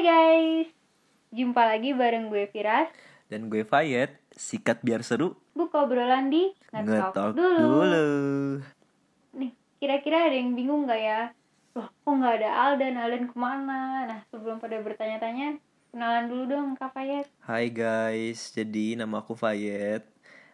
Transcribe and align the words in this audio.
Hai 0.00 0.08
guys, 0.08 0.72
jumpa 1.28 1.60
lagi 1.60 1.92
bareng 1.92 2.32
gue 2.32 2.48
Firas. 2.48 2.88
Dan 3.28 3.52
gue 3.52 3.68
Fayet, 3.68 4.16
sikat 4.32 4.80
biar 4.80 5.04
seru, 5.04 5.36
Buka 5.52 5.84
obrolan 5.84 6.32
di 6.32 6.56
ngetok 6.72 7.36
dulu. 7.36 8.64
Nih, 9.36 9.52
kira-kira 9.76 10.24
ada 10.24 10.32
yang 10.32 10.56
bingung 10.56 10.88
gak 10.88 11.04
ya? 11.04 11.20
Loh, 11.76 11.92
kok 11.92 12.14
nggak 12.16 12.32
ada 12.40 12.48
Aldan? 12.48 12.96
Aldan 12.96 13.28
ke 13.28 13.36
mana? 13.36 14.08
Nah, 14.08 14.24
sebelum 14.32 14.56
pada 14.56 14.80
bertanya-tanya, 14.80 15.60
kenalan 15.92 16.32
dulu 16.32 16.42
dong 16.48 16.68
Kak 16.80 16.96
Fayet. 16.96 17.28
Hai 17.44 17.68
guys, 17.68 18.56
jadi 18.56 19.04
nama 19.04 19.20
aku 19.20 19.36
Fayet. 19.36 20.08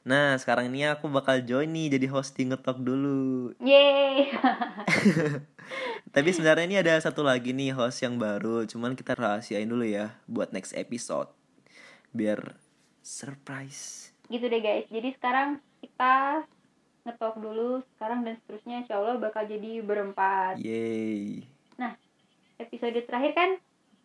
Nah, 0.07 0.38
sekarang 0.38 0.70
ini 0.70 0.86
aku 0.86 1.11
bakal 1.11 1.43
join 1.43 1.66
nih 1.75 1.98
jadi 1.98 2.06
hosting 2.06 2.55
ngetok 2.55 2.79
dulu. 2.79 3.50
Yeay! 3.59 4.30
Tapi 6.14 6.30
sebenarnya 6.30 6.64
ini 6.70 6.78
ada 6.78 6.95
satu 7.02 7.27
lagi 7.27 7.51
nih 7.51 7.74
host 7.74 8.06
yang 8.06 8.14
baru, 8.14 8.62
cuman 8.70 8.95
kita 8.95 9.19
rahasiain 9.19 9.66
dulu 9.66 9.83
ya 9.83 10.14
buat 10.30 10.55
next 10.55 10.78
episode. 10.78 11.27
Biar 12.14 12.55
surprise. 13.02 14.14
gitu 14.27 14.47
deh 14.47 14.59
guys, 14.59 14.87
jadi 14.91 15.11
sekarang 15.19 15.62
kita 15.83 16.42
ngetok 17.06 17.38
dulu, 17.42 17.83
sekarang 17.95 18.27
dan 18.27 18.38
seterusnya 18.42 18.86
insya 18.86 18.98
Allah 19.02 19.19
bakal 19.19 19.42
jadi 19.47 19.83
berempat. 19.83 20.62
Yeay. 20.62 21.42
episode 22.56 22.97
terakhir 23.05 23.36
kan 23.36 23.50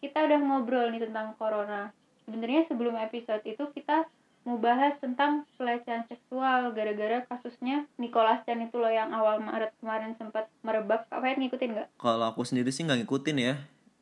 kita 0.04 0.18
udah 0.28 0.40
ngobrol 0.42 0.90
nih 0.90 1.06
tentang 1.06 1.38
corona. 1.38 1.94
Sebenarnya 2.26 2.66
sebelum 2.68 2.98
episode 3.00 3.46
itu 3.48 3.64
kita 3.72 4.10
mau 4.42 4.58
bahas 4.58 4.98
tentang 4.98 5.46
pelecehan 5.56 6.02
seksual 6.10 6.74
gara-gara 6.74 7.22
kasusnya 7.30 7.86
Nicholas 8.02 8.42
Chan 8.44 8.58
itu 8.58 8.74
loh 8.82 8.90
yang 8.90 9.14
awal 9.14 9.38
Maret 9.38 9.70
kemarin 9.78 10.18
sempat 10.18 10.50
merebak. 10.66 11.06
Kak 11.14 11.22
Fahid 11.22 11.38
ngikutin 11.38 11.70
nggak? 11.78 11.88
Kalau 12.02 12.26
aku 12.26 12.42
sendiri 12.42 12.74
sih 12.74 12.82
nggak 12.82 13.06
ngikutin 13.06 13.38
ya, 13.38 13.56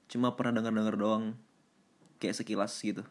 cuma 0.07 0.39
pernah 0.39 0.63
dengar-dengar 0.63 0.95
doang, 0.95 1.35
kayak 2.23 2.39
sekilas 2.39 2.71
gitu. 2.79 3.03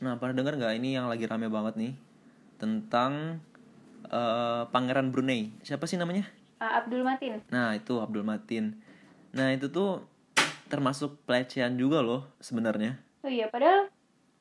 Nah, 0.00 0.16
pernah 0.16 0.34
dengar 0.40 0.56
nggak 0.56 0.74
ini 0.80 0.96
yang 0.96 1.06
lagi 1.12 1.28
rame 1.28 1.52
banget 1.52 1.76
nih 1.76 1.94
tentang 2.56 3.44
eh, 4.08 4.62
Pangeran 4.72 5.12
Brunei? 5.12 5.52
Siapa 5.60 5.84
sih 5.84 6.00
namanya? 6.00 6.24
Ah, 6.62 6.80
Abdul 6.80 7.04
Matin. 7.04 7.42
Nah, 7.52 7.76
itu 7.76 8.00
Abdul 8.00 8.24
Matin. 8.24 8.80
Nah, 9.36 9.52
itu 9.52 9.68
tuh 9.68 10.08
termasuk 10.72 11.20
pelecehan 11.28 11.76
juga 11.76 12.00
loh 12.00 12.24
sebenarnya. 12.40 12.96
Oh 13.20 13.28
iya, 13.28 13.52
padahal 13.52 13.92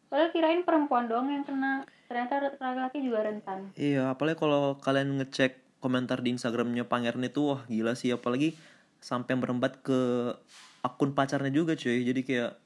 padahal 0.08 0.32
kirain 0.32 0.64
perempuan 0.64 1.12
doang 1.12 1.28
yang 1.28 1.44
kena. 1.44 1.84
Ternyata 2.12 2.60
laki-laki 2.60 3.00
juga 3.08 3.24
rentan. 3.24 3.72
Iya, 3.80 4.12
apalagi 4.12 4.36
kalau 4.36 4.76
kalian 4.84 5.16
ngecek 5.24 5.80
komentar 5.80 6.20
di 6.20 6.36
Instagramnya 6.36 6.84
Pangeran 6.84 7.24
itu 7.24 7.56
wah 7.56 7.64
gila 7.72 7.96
sih 7.96 8.12
apalagi 8.12 8.52
sampai 9.00 9.40
merembat 9.40 9.80
ke 9.80 10.36
akun 10.84 11.16
pacarnya 11.16 11.56
juga 11.56 11.80
cuy. 11.80 12.04
Jadi 12.04 12.28
kayak 12.28 12.60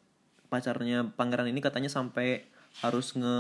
pacarnya 0.50 1.14
Pangeran 1.14 1.46
ini 1.46 1.62
katanya 1.62 1.94
sampai 1.94 2.50
harus 2.82 3.14
nge 3.14 3.38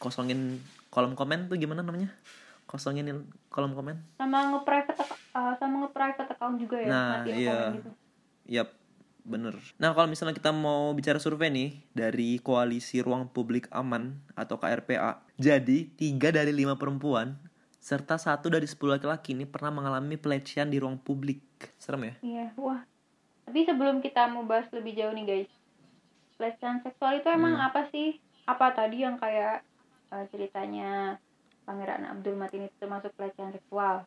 kosongin 0.00 0.64
kolom 0.88 1.12
komen 1.12 1.52
tuh 1.52 1.60
gimana 1.60 1.84
namanya? 1.84 2.08
Kosongin 2.64 3.28
kolom 3.52 3.76
komen. 3.76 4.00
Sama 4.16 4.48
nge-private 4.56 4.96
ac- 4.96 5.20
ah, 5.36 5.52
sama 5.60 5.84
nge-private 5.84 6.30
account 6.32 6.56
juga 6.56 6.76
ya, 6.80 6.88
Nah, 6.88 7.20
iya. 7.28 7.60
gitu. 7.76 7.90
Yap, 8.48 8.68
bener. 9.22 9.54
Nah, 9.78 9.94
kalau 9.94 10.10
misalnya 10.10 10.34
kita 10.34 10.50
mau 10.50 10.90
bicara 10.92 11.22
survei 11.22 11.48
nih 11.48 11.70
dari 11.94 12.42
Koalisi 12.42 12.98
Ruang 12.98 13.30
Publik 13.30 13.70
Aman 13.70 14.18
atau 14.34 14.58
KRPA, 14.58 15.22
jadi 15.38 15.86
tiga 15.94 16.34
dari 16.34 16.50
lima 16.50 16.74
perempuan 16.74 17.38
serta 17.82 18.14
satu 18.14 18.46
dari 18.46 18.66
sepuluh 18.70 18.94
laki-laki 18.94 19.34
ini 19.34 19.42
pernah 19.42 19.74
mengalami 19.74 20.14
pelecehan 20.14 20.70
di 20.70 20.78
ruang 20.78 20.98
publik. 21.02 21.42
Serem 21.82 22.06
ya? 22.06 22.14
Iya, 22.22 22.46
wah. 22.54 22.82
Tapi 23.42 23.66
sebelum 23.66 23.98
kita 23.98 24.30
mau 24.30 24.46
bahas 24.46 24.70
lebih 24.70 24.94
jauh 24.94 25.10
nih 25.10 25.26
guys, 25.26 25.50
pelecehan 26.38 26.78
seksual 26.86 27.18
itu 27.18 27.26
emang 27.26 27.58
Hmm. 27.58 27.66
apa 27.66 27.90
sih? 27.90 28.22
Apa 28.46 28.70
tadi 28.74 29.02
yang 29.02 29.18
kayak 29.18 29.66
eh, 30.12 30.24
ceritanya 30.30 31.18
Pangeran 31.66 32.06
Abdul 32.06 32.38
Matin 32.38 32.70
itu 32.70 32.74
termasuk 32.78 33.10
pelecehan 33.18 33.50
seksual? 33.50 34.06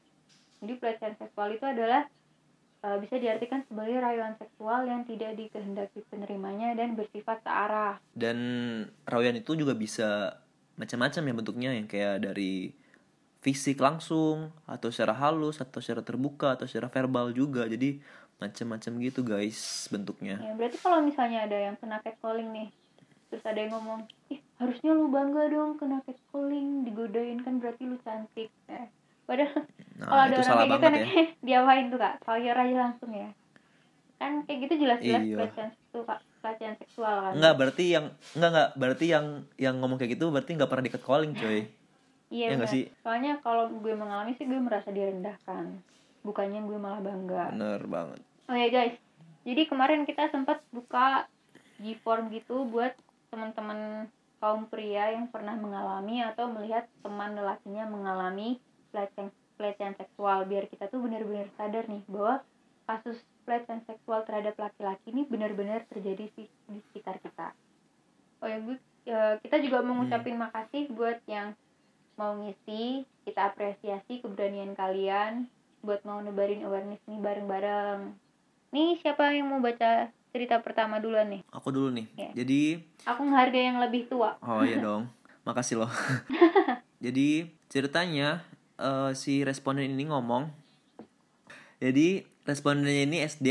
Jadi 0.63 0.73
pelecehan 0.79 1.15
seksual 1.19 1.55
itu 1.55 1.65
adalah 1.67 2.07
eh, 2.85 2.97
bisa 3.01 3.17
diartikan 3.17 3.65
sebagai 3.65 3.97
rayuan 3.97 4.37
seksual 4.37 4.85
yang 4.85 5.01
tidak 5.09 5.33
dikehendaki 5.33 6.05
penerimanya 6.05 6.77
dan 6.77 6.93
bersifat 6.93 7.41
searah. 7.41 7.97
Dan 8.13 8.37
rawian 9.09 9.41
itu 9.41 9.57
juga 9.57 9.73
bisa 9.73 10.37
macam-macam 10.77 11.21
ya 11.25 11.33
bentuknya 11.33 11.69
yang 11.73 11.87
kayak 11.89 12.21
dari 12.21 12.75
fisik 13.41 13.77
langsung 13.77 14.49
atau 14.65 14.89
secara 14.89 15.13
halus 15.13 15.61
atau 15.61 15.77
secara 15.77 16.01
terbuka 16.01 16.53
atau 16.53 16.65
secara 16.65 16.89
verbal 16.89 17.33
juga. 17.33 17.65
Jadi 17.65 18.01
macam-macam 18.41 18.91
gitu 18.99 19.21
guys 19.23 19.87
bentuknya. 19.87 20.41
Ya, 20.41 20.51
berarti 20.57 20.77
kalau 20.81 20.99
misalnya 21.05 21.47
ada 21.47 21.55
yang 21.55 21.75
kena 21.79 22.03
catcalling 22.03 22.51
nih, 22.51 22.69
terus 23.31 23.43
ada 23.47 23.59
yang 23.61 23.71
ngomong, 23.77 24.03
ih 24.27 24.41
harusnya 24.59 24.91
lu 24.91 25.07
bangga 25.07 25.47
dong 25.51 25.79
kena 25.79 26.03
catcalling, 26.03 26.83
digodain 26.83 27.39
kan 27.45 27.63
berarti 27.63 27.83
lu 27.87 27.95
cantik. 28.03 28.51
Eh, 28.67 28.87
padahal 29.25 29.61
Nah, 29.95 30.07
kalau 30.11 30.21
ada 30.21 30.27
itu 30.27 30.41
orang 30.41 30.51
kayak 30.51 30.67
gitu 30.67 30.75
banget 30.75 30.91
ya. 30.91 31.07
diapain 31.47 31.85
tuh 31.87 31.99
kak? 31.99 32.13
Fire 32.21 32.57
aja 32.59 32.75
langsung 32.75 33.11
ya. 33.11 33.29
Kan 34.15 34.31
kayak 34.43 34.59
gitu 34.67 34.73
jelas-jelas 34.83 35.23
Iya. 35.23 35.35
pelecehan 35.39 35.71
seksual, 35.71 36.03
Kak. 36.03 36.19
pelecehan 36.41 36.75
seksual 36.77 37.15
kan. 37.21 37.33
Enggak, 37.33 37.53
berarti 37.55 37.83
yang 37.89 38.05
enggak 38.33 38.49
enggak, 38.51 38.69
berarti 38.75 39.05
yang 39.07 39.25
yang 39.55 39.75
ngomong 39.79 39.97
kayak 39.97 40.11
gitu 40.15 40.25
berarti 40.29 40.51
nggak 40.53 40.67
pernah 40.67 40.83
di 40.83 40.91
calling, 40.91 41.33
coy. 41.33 41.59
Iya 42.27 42.45
ya 42.51 42.67
sih? 42.67 42.83
Soalnya 42.99 43.39
kalau 43.39 43.71
gue 43.71 43.93
mengalami 43.93 44.35
sih 44.35 44.43
gue 44.43 44.57
merasa 44.57 44.89
direndahkan. 44.89 45.79
Bukannya 46.21 46.59
gue 46.59 46.75
malah 46.75 46.99
bangga. 46.99 47.53
Bener 47.53 47.81
banget. 47.85 48.19
Oh 48.45 48.57
ya 48.57 48.67
guys, 48.67 48.95
jadi 49.41 49.61
kemarin 49.65 50.03
kita 50.03 50.27
sempat 50.27 50.59
buka 50.69 51.25
G-form 51.77 52.29
gitu 52.29 52.65
buat 52.65 52.91
teman-teman 53.29 54.11
kaum 54.37 54.67
pria 54.67 55.11
yang 55.11 55.27
pernah 55.27 55.55
mengalami 55.55 56.19
atau 56.19 56.51
melihat 56.51 56.85
teman 56.99 57.33
lelakinya 57.33 57.87
mengalami 57.87 58.59
pelecehan 58.95 59.27
pelecehan 59.59 59.95
seksual 59.99 60.47
biar 60.47 60.71
kita 60.71 60.87
tuh 60.87 61.03
benar-benar 61.03 61.51
sadar 61.59 61.83
nih 61.91 62.03
bahwa 62.07 62.39
kasus 62.87 63.19
pelecehan 63.43 63.83
seksual 63.83 64.23
terhadap 64.23 64.55
laki-laki 64.55 65.11
ini 65.11 65.27
benar-benar 65.27 65.83
terjadi 65.91 66.31
sih 66.39 66.47
di 66.71 66.79
sekitar 66.91 67.19
kita. 67.19 67.51
Oh 68.39 68.47
ya 68.47 68.57
gue 68.63 68.77
ya, 69.03 69.35
kita 69.43 69.59
juga 69.59 69.83
mau 69.83 69.99
ngucapin 69.99 70.39
makasih 70.39 70.87
buat 70.95 71.19
yang 71.27 71.51
mau 72.15 72.39
ngisi, 72.39 73.03
kita 73.27 73.51
apresiasi 73.51 74.23
keberanian 74.23 74.71
kalian 74.79 75.51
buat 75.83 76.01
mau 76.07 76.23
nebarin 76.23 76.63
awareness 76.63 77.03
ini 77.11 77.19
bareng-bareng. 77.19 78.15
Nih 78.71 78.97
siapa 79.03 79.35
yang 79.35 79.51
mau 79.51 79.59
baca 79.59 80.09
cerita 80.35 80.59
pertama 80.59 80.99
duluan 80.99 81.31
nih? 81.31 81.41
Aku 81.53 81.71
dulu 81.71 81.95
nih. 81.95 82.07
Iya. 82.19 82.31
Jadi, 82.43 82.61
Aku 83.07 83.23
menghargai 83.23 83.71
yang 83.71 83.79
lebih 83.79 84.11
tua. 84.11 84.35
oh 84.43 84.67
iya 84.67 84.83
dong. 84.83 85.07
Makasih 85.47 85.79
loh. 85.85 85.91
Jadi, 87.05 87.47
ceritanya 87.71 88.43
eh, 88.79 89.11
si 89.15 89.41
responden 89.41 89.87
ini 89.87 90.07
ngomong. 90.09 90.49
Jadi, 91.79 92.23
respondennya 92.47 93.03
ini 93.03 93.21
SD, 93.23 93.47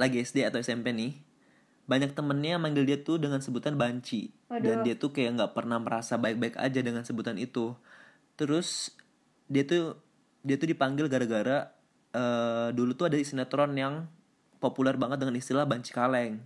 lagi 0.00 0.22
SD 0.24 0.48
atau 0.48 0.58
SMP 0.60 0.92
nih. 0.96 1.12
Banyak 1.86 2.18
temennya 2.18 2.58
manggil 2.58 2.82
dia 2.82 2.98
tuh 2.98 3.20
dengan 3.20 3.38
sebutan 3.38 3.78
banci. 3.78 4.32
Dan 4.50 4.82
dia 4.82 4.98
tuh 4.98 5.14
kayak 5.14 5.38
nggak 5.38 5.52
pernah 5.54 5.78
merasa 5.78 6.18
baik-baik 6.18 6.58
aja 6.58 6.80
dengan 6.82 7.06
sebutan 7.06 7.38
itu. 7.38 7.78
Terus 8.34 8.90
dia 9.46 9.62
tuh 9.62 9.94
dia 10.42 10.58
tuh 10.58 10.66
dipanggil 10.66 11.06
gara-gara 11.06 11.70
eh, 12.10 12.68
dulu 12.74 12.94
tuh 12.98 13.10
ada 13.10 13.16
sinetron 13.22 13.74
yang 13.78 14.10
populer 14.58 14.98
banget 14.98 15.22
dengan 15.22 15.38
istilah 15.38 15.68
banci 15.68 15.94
kaleng. 15.94 16.42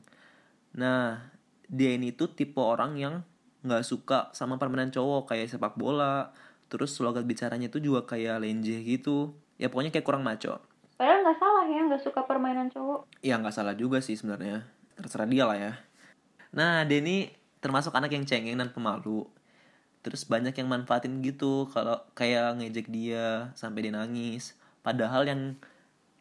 Nah, 0.77 1.31
dia 1.71 1.95
ini 1.95 2.13
tuh 2.13 2.35
tipe 2.35 2.59
orang 2.61 2.99
yang 2.99 3.15
nggak 3.61 3.85
suka 3.85 4.33
sama 4.33 4.57
permainan 4.57 4.93
cowok 4.93 5.35
kayak 5.35 5.51
sepak 5.51 5.77
bola. 5.77 6.33
Terus 6.71 6.95
logat 7.03 7.27
bicaranya 7.27 7.67
tuh 7.67 7.83
juga 7.83 8.07
kayak 8.07 8.47
lenje 8.47 8.79
gitu. 8.87 9.35
Ya 9.59 9.67
pokoknya 9.67 9.91
kayak 9.91 10.07
kurang 10.07 10.23
maco. 10.23 10.63
Padahal 10.95 11.27
nggak 11.27 11.39
salah 11.43 11.65
ya 11.67 11.81
nggak 11.91 12.03
suka 12.07 12.21
permainan 12.25 12.71
cowok. 12.71 13.11
Ya 13.21 13.35
nggak 13.37 13.55
salah 13.57 13.75
juga 13.75 13.99
sih 13.99 14.15
sebenarnya. 14.15 14.63
Terserah 14.95 15.27
dia 15.27 15.45
lah 15.45 15.59
ya. 15.59 15.73
Nah, 16.55 16.87
ini 16.87 17.31
termasuk 17.59 17.95
anak 17.95 18.15
yang 18.15 18.23
cengeng 18.23 18.59
dan 18.59 18.71
pemalu. 18.71 19.27
Terus 20.01 20.25
banyak 20.25 20.57
yang 20.57 20.69
manfaatin 20.71 21.21
gitu 21.21 21.69
kalau 21.75 22.01
kayak 22.17 22.57
ngejek 22.57 22.89
dia 22.89 23.53
sampai 23.59 23.89
dia 23.89 23.93
nangis. 23.93 24.57
Padahal 24.81 25.29
yang 25.29 25.61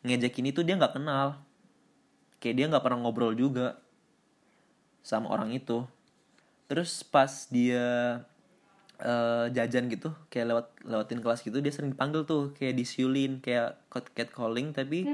ngejek 0.03 0.39
ini 0.43 0.51
tuh 0.51 0.67
dia 0.67 0.75
nggak 0.75 0.99
kenal. 0.99 1.39
Kayak 2.43 2.55
dia 2.55 2.65
nggak 2.71 2.83
pernah 2.83 2.99
ngobrol 3.03 3.35
juga 3.35 3.79
sama 5.03 5.31
orang 5.31 5.55
itu. 5.55 5.87
Terus 6.67 7.03
pas 7.03 7.47
dia 7.47 8.19
eh, 8.99 9.45
jajan 9.51 9.87
gitu, 9.87 10.11
kayak 10.27 10.45
lewat 10.51 10.65
lewatin 10.83 11.19
kelas 11.19 11.39
gitu, 11.41 11.57
dia 11.59 11.71
sering 11.71 11.91
dipanggil 11.91 12.23
tuh 12.23 12.51
kayak 12.53 12.75
disiulin, 12.75 13.39
kayak 13.39 13.79
cat 13.89 14.29
calling 14.29 14.71
tapi 14.71 15.07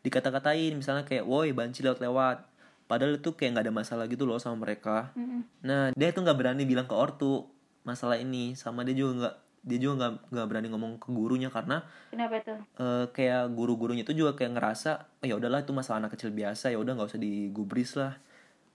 dikata-katain 0.00 0.74
misalnya 0.74 1.06
kayak 1.06 1.24
woi 1.24 1.50
banci 1.52 1.80
lewat-lewat. 1.80 2.48
Padahal 2.84 3.16
itu 3.16 3.32
kayak 3.32 3.56
nggak 3.56 3.64
ada 3.70 3.74
masalah 3.74 4.04
gitu 4.04 4.28
loh 4.28 4.36
sama 4.36 4.68
mereka. 4.68 5.14
Mm-mm. 5.16 5.46
nah 5.64 5.88
dia 5.94 6.12
tuh 6.12 6.26
nggak 6.26 6.36
berani 6.36 6.66
bilang 6.66 6.84
ke 6.84 6.92
ortu 6.92 7.46
masalah 7.82 8.18
ini 8.18 8.52
sama 8.52 8.84
dia 8.84 8.92
juga 8.92 9.12
nggak 9.16 9.34
dia 9.62 9.78
juga 9.78 9.94
nggak 9.96 10.12
nggak 10.34 10.46
berani 10.50 10.68
ngomong 10.74 10.92
ke 10.98 11.08
gurunya 11.08 11.46
karena 11.48 11.86
Kenapa 12.10 12.42
tuh? 12.42 12.58
eh, 12.76 13.06
kayak 13.14 13.54
guru-gurunya 13.54 14.02
itu 14.02 14.10
juga 14.12 14.34
kayak 14.34 14.58
ngerasa 14.58 14.90
oh, 15.22 15.26
ya 15.26 15.38
udahlah 15.38 15.62
itu 15.62 15.70
masalah 15.70 16.02
anak 16.02 16.18
kecil 16.18 16.34
biasa 16.34 16.74
ya 16.74 16.76
udah 16.82 16.92
nggak 16.98 17.08
usah 17.14 17.22
digubris 17.22 17.94
lah. 17.94 18.18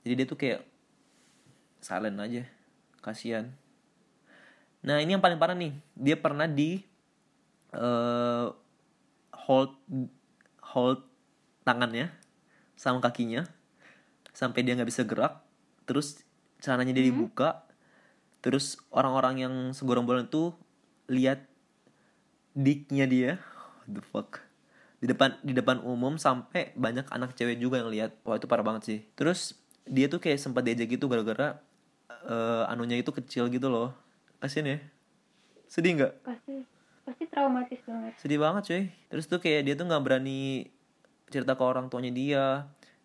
Jadi 0.07 0.13
dia 0.15 0.25
tuh 0.25 0.39
kayak 0.39 0.59
silent 1.83 2.17
aja 2.17 2.43
kasihan 3.03 3.51
nah 4.85 5.01
ini 5.01 5.17
yang 5.17 5.23
paling 5.23 5.39
parah 5.41 5.57
nih. 5.57 5.73
Dia 5.97 6.17
pernah 6.17 6.45
di 6.45 6.81
eh, 7.73 8.47
hold 9.47 9.71
hold 10.61 10.99
tangannya 11.63 12.11
sama 12.77 13.01
kakinya 13.01 13.47
sampai 14.35 14.61
dia 14.61 14.77
nggak 14.77 14.89
bisa 14.89 15.03
gerak. 15.07 15.41
Terus 15.89 16.21
celananya 16.61 16.93
dia 16.93 17.05
dibuka. 17.07 17.65
Terus 18.45 18.77
orang-orang 18.93 19.35
yang 19.41 19.53
segerombolan 19.73 20.29
tuh 20.29 20.53
lihat 21.09 21.47
diknya 22.53 23.05
dia. 23.09 23.31
What 23.83 23.89
the 23.97 24.03
fuck? 24.05 24.29
Di 25.01 25.09
depan 25.09 25.37
di 25.41 25.53
depan 25.57 25.81
umum 25.81 26.21
sampai 26.21 26.73
banyak 26.77 27.09
anak 27.09 27.33
cewek 27.33 27.57
juga 27.57 27.81
yang 27.81 27.89
lihat. 27.89 28.11
Wah 28.23 28.37
itu 28.37 28.45
parah 28.45 28.65
banget 28.65 28.83
sih. 28.85 28.99
Terus 29.17 29.57
dia 29.87 30.11
tuh 30.11 30.19
kayak 30.19 30.37
sempat 30.37 30.67
diajak 30.67 30.99
gitu 30.99 31.07
gara-gara 31.07 31.57
eh, 32.27 32.63
anunya 32.71 32.99
itu 32.99 33.09
kecil 33.15 33.47
gitu 33.47 33.71
loh 33.71 33.95
kasian 34.39 34.67
ya. 34.67 34.79
Sedih 35.67 35.99
nggak? 35.99 36.13
Pasti. 36.23 36.53
Pasti 37.07 37.23
traumatis 37.31 37.79
banget. 37.87 38.13
Sedih 38.19 38.39
banget 38.39 38.63
cuy. 38.67 38.83
Terus 39.11 39.25
tuh 39.31 39.39
kayak 39.39 39.61
dia 39.67 39.73
tuh 39.79 39.87
nggak 39.87 40.03
berani 40.03 40.67
cerita 41.31 41.55
ke 41.55 41.63
orang 41.63 41.87
tuanya 41.87 42.11
dia. 42.11 42.45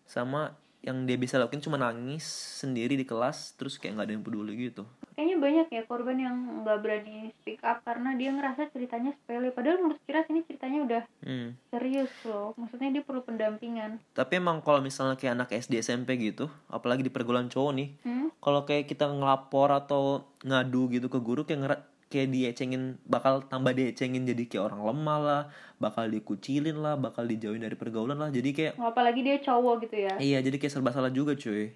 Sama 0.03 0.55
yang 0.83 1.07
dia 1.07 1.15
bisa 1.15 1.39
lakuin 1.39 1.63
cuma 1.63 1.79
nangis 1.79 2.27
sendiri 2.59 2.99
di 2.99 3.07
kelas 3.07 3.55
terus 3.55 3.79
kayak 3.79 3.95
nggak 3.95 4.07
ada 4.11 4.13
yang 4.19 4.25
peduli 4.27 4.53
gitu. 4.67 4.83
Kayaknya 5.15 5.37
banyak 5.39 5.67
ya 5.71 5.81
korban 5.87 6.17
yang 6.19 6.35
nggak 6.67 6.77
berani 6.83 7.31
speak 7.39 7.63
up 7.63 7.79
karena 7.87 8.11
dia 8.19 8.35
ngerasa 8.35 8.67
ceritanya 8.75 9.15
sepele. 9.15 9.55
Padahal 9.55 9.79
menurut 9.79 10.03
Firas 10.03 10.27
ini 10.27 10.43
ceritanya 10.43 10.79
udah 10.83 11.01
hmm. 11.23 11.49
serius 11.71 12.11
loh. 12.27 12.51
Maksudnya 12.59 12.99
dia 12.99 13.03
perlu 13.07 13.23
pendampingan. 13.23 14.03
Tapi 14.11 14.43
emang 14.43 14.59
kalau 14.59 14.83
misalnya 14.83 15.15
kayak 15.15 15.39
anak 15.39 15.55
SD 15.55 15.79
SMP 15.79 16.19
gitu 16.19 16.51
apalagi 16.67 16.99
di 16.99 17.11
pergaulan 17.13 17.47
cowok 17.47 17.71
nih 17.79 17.89
hmm? 18.03 18.22
Kalau 18.43 18.67
kayak 18.67 18.91
kita 18.91 19.07
ngelapor 19.07 19.71
atau 19.71 20.27
ngadu 20.43 20.91
gitu 20.91 21.07
ke 21.07 21.15
guru 21.23 21.47
kayak 21.47 21.59
ngera- 21.63 21.85
kayak 22.11 22.27
diecengin 22.29 22.99
bakal 23.07 23.41
tambah 23.47 23.71
diecengin 23.71 24.27
jadi 24.27 24.43
kayak 24.45 24.63
orang 24.69 24.81
lemah 24.83 25.19
lah 25.23 25.41
bakal 25.79 26.05
dikucilin 26.11 26.77
lah 26.77 26.99
bakal 26.99 27.23
dijauhin 27.23 27.63
dari 27.63 27.79
pergaulan 27.79 28.19
lah. 28.19 28.29
Jadi 28.29 28.51
kayak 28.51 28.73
apalagi 28.77 29.23
dia 29.23 29.39
cowok 29.39 29.87
gitu 29.87 29.95
ya? 29.95 30.13
Iya 30.19 30.39
jadi 30.43 30.59
kayak 30.59 30.73
serba 30.75 30.91
salah 30.91 31.09
juga 31.09 31.39
cuy. 31.39 31.71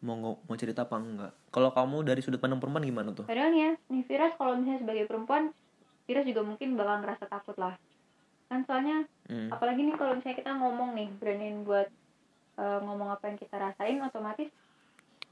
Mau 0.00 0.40
mau 0.40 0.56
cerita 0.56 0.88
apa 0.88 0.96
enggak? 0.96 1.32
Kalau 1.52 1.70
kamu 1.76 2.08
dari 2.08 2.24
sudut 2.24 2.40
pandang 2.40 2.58
perempuan 2.64 2.88
gimana 2.88 3.12
tuh? 3.12 3.28
Padahal 3.28 3.52
ya 3.52 3.76
nih 3.92 4.02
Firas 4.08 4.32
kalau 4.40 4.56
misalnya 4.56 4.80
sebagai 4.82 5.04
perempuan 5.04 5.52
Firas 6.08 6.24
juga 6.24 6.42
mungkin 6.42 6.80
bakal 6.80 7.04
ngerasa 7.04 7.24
takut 7.28 7.56
lah. 7.60 7.76
Kan 8.48 8.64
soalnya 8.64 9.04
hmm. 9.28 9.52
apalagi 9.52 9.84
nih 9.84 9.94
kalau 10.00 10.16
misalnya 10.16 10.36
kita 10.40 10.50
ngomong 10.56 10.96
nih 10.96 11.08
beraniin 11.20 11.62
buat 11.62 11.92
eh, 12.56 12.78
ngomong 12.82 13.12
apa 13.12 13.28
yang 13.28 13.36
kita 13.36 13.54
rasain 13.60 14.00
otomatis 14.00 14.48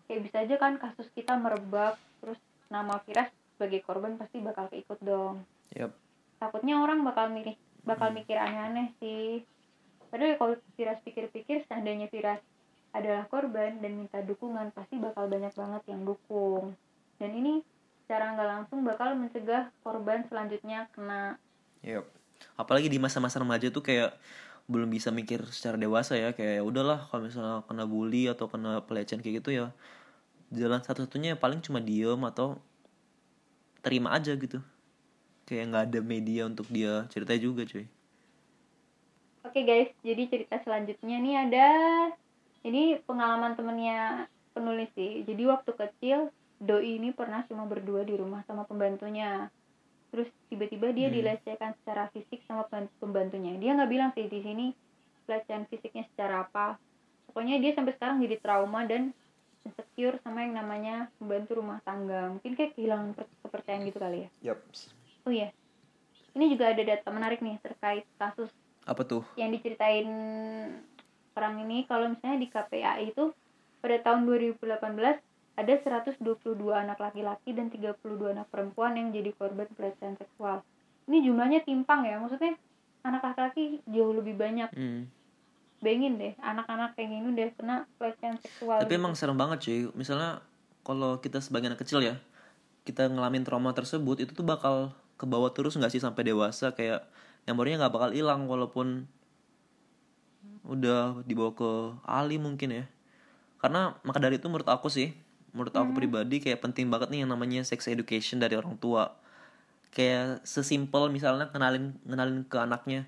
kayak 0.06 0.20
bisa 0.28 0.36
aja 0.44 0.54
kan 0.60 0.76
kasus 0.76 1.08
kita 1.16 1.36
merebak 1.36 1.96
terus 2.20 2.38
nama 2.68 3.00
Firas 3.04 3.28
sebagai 3.54 3.80
korban 3.86 4.18
pasti 4.18 4.42
bakal 4.42 4.66
keikut 4.68 4.98
dong. 5.00 5.44
Yap. 5.74 5.94
takutnya 6.42 6.76
orang 6.76 7.00
bakal 7.06 7.32
milih 7.32 7.56
bakal 7.86 8.12
mikir 8.12 8.36
aneh-aneh 8.36 8.92
sih. 9.00 9.40
Padahal 10.10 10.34
ya 10.34 10.36
kalau 10.36 10.54
Firas 10.76 11.00
pikir-pikir 11.02 11.64
seandainya 11.66 12.10
Firas 12.12 12.42
adalah 12.94 13.26
korban 13.26 13.82
dan 13.82 13.98
minta 13.98 14.22
dukungan 14.22 14.70
pasti 14.70 15.00
bakal 15.00 15.26
banyak 15.26 15.50
banget 15.50 15.82
yang 15.88 16.02
dukung. 16.06 16.76
Dan 17.18 17.30
ini 17.34 17.64
secara 18.04 18.36
nggak 18.36 18.48
langsung 18.48 18.84
bakal 18.84 19.16
mencegah 19.16 19.72
korban 19.80 20.26
selanjutnya 20.28 20.86
kena. 20.92 21.40
Yap. 21.84 22.04
apalagi 22.60 22.92
di 22.92 23.00
masa-masa 23.00 23.40
remaja 23.40 23.72
tuh 23.72 23.80
kayak 23.80 24.12
belum 24.64 24.88
bisa 24.88 25.12
mikir 25.12 25.44
secara 25.52 25.76
dewasa 25.76 26.16
ya 26.16 26.32
kayak 26.32 26.60
ya 26.60 26.62
udahlah 26.64 27.04
kalau 27.12 27.28
misalnya 27.28 27.60
kena 27.68 27.84
bully 27.84 28.32
atau 28.32 28.48
kena 28.48 28.80
pelecehan 28.80 29.20
kayak 29.20 29.44
gitu 29.44 29.50
ya 29.52 29.66
jalan 30.48 30.80
satu-satunya 30.80 31.36
paling 31.36 31.60
cuma 31.60 31.84
diem 31.84 32.20
atau 32.24 32.56
terima 33.84 34.16
aja 34.16 34.32
gitu 34.32 34.64
kayak 35.44 35.64
nggak 35.68 35.84
ada 35.92 36.00
media 36.00 36.48
untuk 36.48 36.64
dia 36.72 37.04
cerita 37.12 37.36
juga 37.36 37.68
cuy 37.68 37.84
Oke 39.44 39.60
guys, 39.60 39.92
jadi 40.00 40.24
cerita 40.24 40.56
selanjutnya 40.64 41.20
nih 41.20 41.36
ada 41.36 41.68
ini 42.64 42.96
pengalaman 43.04 43.52
temennya 43.52 44.24
penulis 44.56 44.88
sih. 44.96 45.20
Jadi 45.28 45.44
waktu 45.44 45.70
kecil 45.76 46.32
Doi 46.64 46.96
ini 46.96 47.12
pernah 47.12 47.44
cuma 47.44 47.68
berdua 47.68 48.08
di 48.08 48.16
rumah 48.16 48.40
sama 48.48 48.64
pembantunya. 48.64 49.52
Terus 50.14 50.30
tiba-tiba 50.46 50.94
dia 50.94 51.10
Hmm. 51.10 51.16
dilecehkan 51.18 51.74
secara 51.82 52.06
fisik 52.14 52.46
sama 52.46 52.62
pemban- 52.70 52.92
pembantunya. 53.02 53.58
Dia 53.58 53.74
nggak 53.74 53.90
bilang 53.90 54.10
sih 54.14 54.30
di 54.30 54.40
sini 54.40 54.70
pelecehan 55.26 55.66
fisiknya 55.66 56.06
secara 56.06 56.46
apa. 56.46 56.78
Pokoknya 57.26 57.58
dia 57.58 57.74
sampai 57.74 57.98
sekarang 57.98 58.22
jadi 58.22 58.38
trauma 58.38 58.86
dan 58.86 59.10
insecure 59.64 60.22
sama 60.22 60.46
yang 60.46 60.54
namanya 60.54 61.10
pembantu 61.18 61.58
rumah 61.58 61.82
tangga. 61.82 62.30
Mungkin 62.30 62.54
kayak 62.54 62.78
kehilangan 62.78 63.10
per- 63.10 63.32
kepercayaan 63.42 63.82
gitu 63.90 63.98
kali 63.98 64.18
ya. 64.22 64.54
Yap. 64.54 64.62
Oh 65.26 65.34
iya. 65.34 65.50
Ini 66.30 66.44
juga 66.46 66.70
ada 66.70 66.82
data 66.84 67.08
menarik 67.10 67.42
nih 67.42 67.58
terkait 67.58 68.06
kasus 68.14 68.50
apa 68.84 69.00
tuh 69.00 69.24
yang 69.34 69.48
diceritain 69.48 70.04
orang 71.32 71.64
ini 71.64 71.88
kalau 71.88 72.06
misalnya 72.06 72.36
di 72.36 72.48
KPAI 72.48 73.10
itu 73.10 73.32
pada 73.80 73.96
tahun 74.00 74.28
2018 74.28 75.18
ada 75.54 75.72
122 75.78 76.18
anak 76.74 76.98
laki-laki 76.98 77.54
dan 77.54 77.70
32 77.70 78.34
anak 78.34 78.50
perempuan 78.50 78.98
yang 78.98 79.14
jadi 79.14 79.30
korban 79.38 79.70
pelecehan 79.70 80.18
seksual. 80.18 80.66
Ini 81.06 81.22
jumlahnya 81.30 81.62
timpang 81.62 82.02
ya, 82.02 82.18
maksudnya 82.18 82.58
anak 83.06 83.22
laki-laki 83.22 83.78
jauh 83.86 84.14
lebih 84.16 84.34
banyak. 84.34 84.70
Hmm. 84.74 85.06
Bayangin 85.78 86.16
deh, 86.16 86.34
anak-anak 86.40 86.96
kayak 86.96 87.08
gini 87.12 87.28
udah 87.28 87.48
kena 87.60 87.76
pelecehan 88.00 88.36
seksual. 88.40 88.80
tapi 88.80 88.96
gitu. 88.96 89.00
emang 89.04 89.14
serem 89.14 89.36
banget 89.36 89.58
cuy 89.68 89.80
misalnya 89.92 90.40
kalau 90.80 91.20
kita 91.20 91.44
sebagai 91.44 91.68
anak 91.68 91.80
kecil 91.84 92.00
ya 92.00 92.16
kita 92.84 93.08
ngalamin 93.08 93.44
trauma 93.44 93.72
tersebut 93.72 94.20
itu 94.20 94.32
tuh 94.32 94.44
bakal 94.44 94.92
ke 95.16 95.24
bawah 95.24 95.52
terus 95.52 95.76
nggak 95.76 95.92
sih 95.92 96.00
sampai 96.00 96.28
dewasa 96.28 96.76
kayak 96.76 97.04
memorinya 97.48 97.84
nggak 97.84 97.94
bakal 97.96 98.10
hilang 98.12 98.44
walaupun 98.44 99.08
udah 100.64 101.24
dibawa 101.24 101.52
ke 101.52 101.70
ahli 102.04 102.36
mungkin 102.40 102.72
ya 102.72 102.84
karena 103.60 103.96
maka 104.04 104.20
dari 104.20 104.36
itu 104.36 104.48
menurut 104.48 104.68
aku 104.68 104.92
sih 104.92 105.16
menurut 105.54 105.70
aku 105.70 105.94
pribadi 105.94 106.42
kayak 106.42 106.60
penting 106.60 106.90
banget 106.90 107.14
nih 107.14 107.22
yang 107.22 107.30
namanya 107.30 107.62
sex 107.62 107.86
education 107.86 108.42
dari 108.42 108.58
orang 108.58 108.74
tua. 108.76 109.14
Kayak 109.94 110.42
sesimpel 110.42 111.06
misalnya 111.14 111.48
kenalin 111.54 111.94
kenalin 112.02 112.42
ke 112.42 112.58
anaknya 112.58 113.06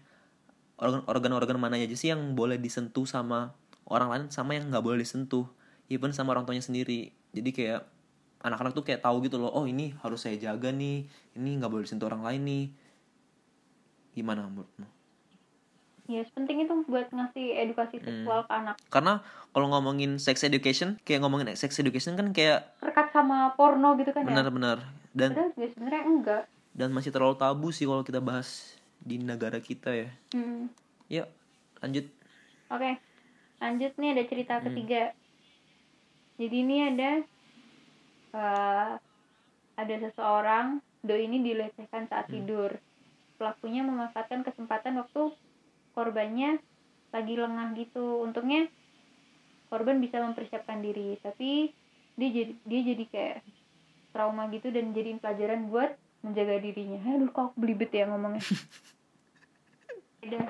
organ 0.78 1.02
organ-organ 1.10 1.58
mana 1.58 1.75
aja 1.75 1.98
sih 1.98 2.14
yang 2.14 2.38
boleh 2.38 2.62
disentuh 2.62 3.02
sama 3.02 3.58
orang 3.90 4.08
lain 4.14 4.25
sama 4.31 4.55
yang 4.55 4.70
nggak 4.70 4.81
boleh 4.86 5.03
disentuh. 5.03 5.50
Even 5.91 6.15
sama 6.15 6.38
orang 6.38 6.46
tuanya 6.46 6.62
sendiri. 6.62 7.10
Jadi 7.34 7.50
kayak 7.50 7.82
anak-anak 8.46 8.72
tuh 8.79 8.86
kayak 8.86 9.03
tahu 9.03 9.26
gitu 9.26 9.43
loh 9.43 9.50
oh 9.50 9.67
ini 9.67 9.98
harus 10.06 10.22
saya 10.22 10.38
jaga 10.38 10.70
nih. 10.70 11.10
Ini 11.34 11.50
nggak 11.58 11.70
boleh 11.70 11.82
disentuh 11.82 12.06
orang 12.06 12.22
lain 12.22 12.43
nih. 12.46 12.65
Gimana 14.15 14.46
menurutmu 14.46 14.95
Ya, 16.06 16.22
penting 16.29 16.63
itu 16.63 16.75
buat 16.84 17.10
ngasih 17.10 17.46
edukasi 17.60 17.98
Hmm. 17.98 18.06
seksual 18.06 18.41
ke 18.43 18.53
anak. 18.53 18.77
karena 18.89 19.19
kalau 19.51 19.67
ngomongin 19.69 20.17
sex 20.17 20.41
education 20.41 20.94
kayak 21.03 21.20
ngomongin 21.20 21.51
sex 21.53 21.75
education 21.77 22.15
kan 22.15 22.31
kayak 22.31 22.70
Rekat 22.79 23.10
sama 23.10 23.51
porno 23.53 23.94
gitu 23.94 24.10
kan 24.10 24.22
ya. 24.22 24.29
benar-benar 24.31 24.79
dan 25.10 25.34
Padahal 25.34 25.51
juga 25.53 25.69
sebenarnya 25.69 26.03
enggak. 26.05 26.43
dan 26.72 26.89
masih 26.91 27.10
terlalu 27.10 27.34
tabu 27.34 27.69
sih 27.70 27.84
kalau 27.84 28.01
kita 28.01 28.20
bahas 28.20 28.77
di 28.98 29.19
negara 29.19 29.58
kita 29.58 29.91
ya 29.91 30.08
Hmm. 30.31 30.70
ya 31.08 31.25
lanjut 31.79 32.06
Oke, 32.67 32.98
lanjut 33.56 33.93
nih 33.94 34.10
ada 34.10 34.25
cerita 34.25 34.55
Hmm. 34.56 34.65
ketiga. 34.67 35.03
Jadi 36.36 36.56
ini 36.56 36.77
ada 36.84 37.10
eh, 38.32 38.93
ada 39.75 39.94
seseorang 39.98 40.67
doi 41.01 41.25
ini 41.25 41.41
dilecehkan 41.43 42.05
saat 42.06 42.27
Hmm. 42.27 42.34
tidur. 42.36 42.70
Pelakunya 43.34 43.81
memanfaatkan 43.81 44.43
kesempatan 44.43 44.98
waktu 44.98 45.32
korbannya 45.96 46.60
lagi 47.08 47.34
lengah 47.34 47.72
gitu. 47.74 48.20
Untungnya 48.20 48.69
korban 49.67 49.96
bisa 49.96 50.20
mempersiapkan 50.20 50.79
diri, 50.79 51.17
tapi 51.19 51.72
dia 52.15 52.29
jadi 52.31 52.53
dia 52.62 52.81
jadi 52.84 53.05
kayak 53.06 53.36
trauma 54.12 54.46
gitu 54.48 54.69
dan 54.69 54.93
jadiin 54.93 55.17
pelajaran 55.17 55.67
buat 55.67 55.91
menjaga 56.20 56.56
dirinya. 56.58 57.00
Aduh, 57.10 57.29
kok 57.29 57.53
belibet 57.55 57.88
ya 57.91 58.05
ngomongnya. 58.06 58.41
Yaudah, 60.19 60.44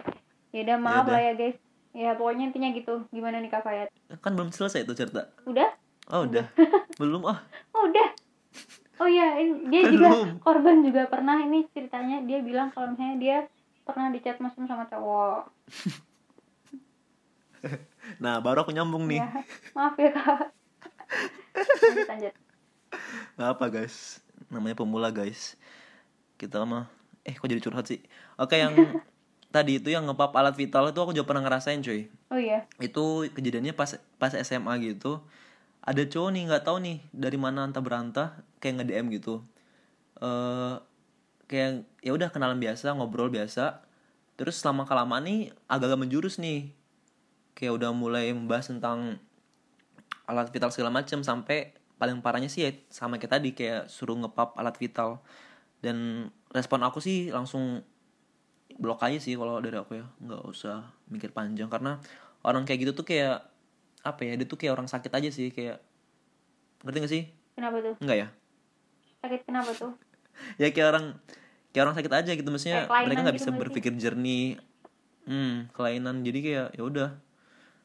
yaudah 0.51 0.77
maaf 0.79 1.05
Yaudah. 1.05 1.13
lah 1.13 1.23
ya 1.23 1.33
guys. 1.35 1.57
Ya 1.93 2.11
pokoknya 2.13 2.45
intinya 2.47 2.71
gitu. 2.71 3.05
Gimana 3.11 3.39
nih 3.39 3.49
Kak 3.49 3.63
Fayat? 3.63 3.89
kan 4.17 4.33
belum 4.33 4.49
selesai 4.49 4.85
tuh 4.85 4.95
cerita 4.95 5.29
Udah? 5.45 5.67
oh 6.07 6.23
udah 6.23 6.47
belum 7.01 7.27
ah 7.27 7.43
Oh 7.73 7.85
udah. 7.85 8.09
Oh 8.97 9.05
iya, 9.05 9.37
ini- 9.37 9.67
dia 9.67 9.83
juga 9.85 10.09
korban 10.39 10.81
juga 10.81 11.05
pernah 11.05 11.37
ini 11.37 11.67
ceritanya 11.69 12.23
dia 12.23 12.39
bilang 12.39 12.71
kalau 12.71 12.95
misalnya 12.95 13.17
dia 13.19 13.37
pernah 13.87 14.11
dicat 14.11 14.37
mesum 14.37 14.67
sama 14.67 14.85
cowok. 14.85 15.47
nah 18.23 18.39
baru 18.39 18.63
aku 18.63 18.71
nyambung 18.71 19.07
nih 19.07 19.19
Ya, 19.19 19.29
maaf 19.73 19.97
ya 19.97 20.11
kak. 20.13 20.39
lanjut 21.83 22.07
lanjut. 22.07 22.35
Gak 23.35 23.49
apa 23.57 23.65
guys 23.69 24.21
Namanya 24.47 24.79
pemula 24.79 25.11
guys 25.11 25.59
Kita 26.37 26.63
mah 26.63 26.87
Eh 27.23 27.35
kok 27.35 27.47
jadi 27.47 27.59
curhat 27.59 27.87
sih 27.87 27.99
Oke 28.37 28.57
yang 28.57 28.73
Tadi 29.55 29.81
itu 29.81 29.89
yang 29.91 30.07
ngepap 30.07 30.31
alat 30.37 30.55
vital 30.55 30.89
itu 30.89 30.99
aku 31.01 31.11
juga 31.11 31.27
pernah 31.27 31.43
ngerasain 31.43 31.81
cuy 31.81 32.07
Oh 32.31 32.39
iya. 32.39 32.67
Itu 32.79 33.27
kejadiannya 33.31 33.73
pas 33.73 33.99
pas 34.19 34.33
SMA 34.35 34.75
gitu 34.85 35.23
ada 35.81 36.03
cowok 36.03 36.31
nih 36.35 36.43
nggak 36.51 36.65
tahu 36.67 36.77
nih 36.83 36.99
dari 37.15 37.39
mana 37.39 37.63
entah 37.63 37.79
berantah 37.79 38.35
kayak 38.59 38.83
nge 38.83 38.87
DM 38.91 39.07
gitu 39.15 39.39
eh 40.19 40.75
kayak 41.47 41.87
ya 42.03 42.11
udah 42.15 42.29
kenalan 42.31 42.59
biasa 42.59 42.95
ngobrol 42.95 43.31
biasa. 43.31 43.83
Terus 44.37 44.61
selama 44.61 44.85
kelamaan 44.85 45.25
nih 45.25 45.41
agak-agak 45.71 46.01
menjurus 46.07 46.37
nih. 46.37 46.71
Kayak 47.57 47.81
udah 47.83 47.91
mulai 47.97 48.37
membahas 48.37 48.69
tentang 48.69 49.17
alat 50.29 50.51
vital 50.53 50.69
segala 50.75 50.93
macam 50.93 51.23
sampai 51.25 51.73
paling 51.97 52.21
parahnya 52.21 52.53
sih 52.53 52.69
ya 52.69 52.71
sama 52.93 53.17
kayak 53.17 53.41
tadi 53.41 53.51
kayak 53.57 53.89
suruh 53.89 54.19
ngepap 54.19 54.53
alat 54.61 54.77
vital. 54.77 55.25
Dan 55.81 56.29
respon 56.53 56.85
aku 56.85 57.01
sih 57.01 57.33
langsung 57.33 57.81
blok 58.77 59.01
aja 59.01 59.17
sih 59.17 59.39
kalau 59.39 59.63
dari 59.63 59.79
aku 59.79 59.97
ya. 59.97 60.07
Nggak 60.21 60.43
usah 60.45 60.93
mikir 61.09 61.33
panjang 61.33 61.73
karena 61.73 61.97
orang 62.45 62.69
kayak 62.69 62.87
gitu 62.87 62.93
tuh 62.93 63.07
kayak 63.09 63.41
apa 64.05 64.23
ya 64.23 64.39
dia 64.39 64.47
tuh 64.47 64.55
kayak 64.55 64.77
orang 64.77 64.87
sakit 64.87 65.11
aja 65.11 65.31
sih 65.35 65.51
kayak 65.51 65.81
ngerti 66.85 66.99
gak 67.03 67.13
sih? 67.13 67.25
Kenapa 67.57 67.81
tuh? 67.83 67.95
Enggak 67.99 68.17
ya? 68.21 68.29
Sakit 69.25 69.41
kenapa 69.49 69.71
tuh 69.75 70.06
ya 70.61 70.69
kayak 70.69 70.89
orang 70.89 71.07
kayak 71.71 71.85
orang 71.85 71.97
sakit 71.97 72.13
aja 72.15 72.31
gitu 72.33 72.49
maksudnya 72.49 72.85
Kayak 72.85 73.05
mereka 73.05 73.21
nggak 73.23 73.35
gitu 73.35 73.43
bisa 73.43 73.51
sih? 73.51 73.59
berpikir 73.59 73.93
jernih 73.95 74.47
hmm 75.25 75.73
kelainan 75.73 76.23
jadi 76.23 76.39
kayak 76.39 76.67
ya 76.73 76.83
udah 76.83 77.09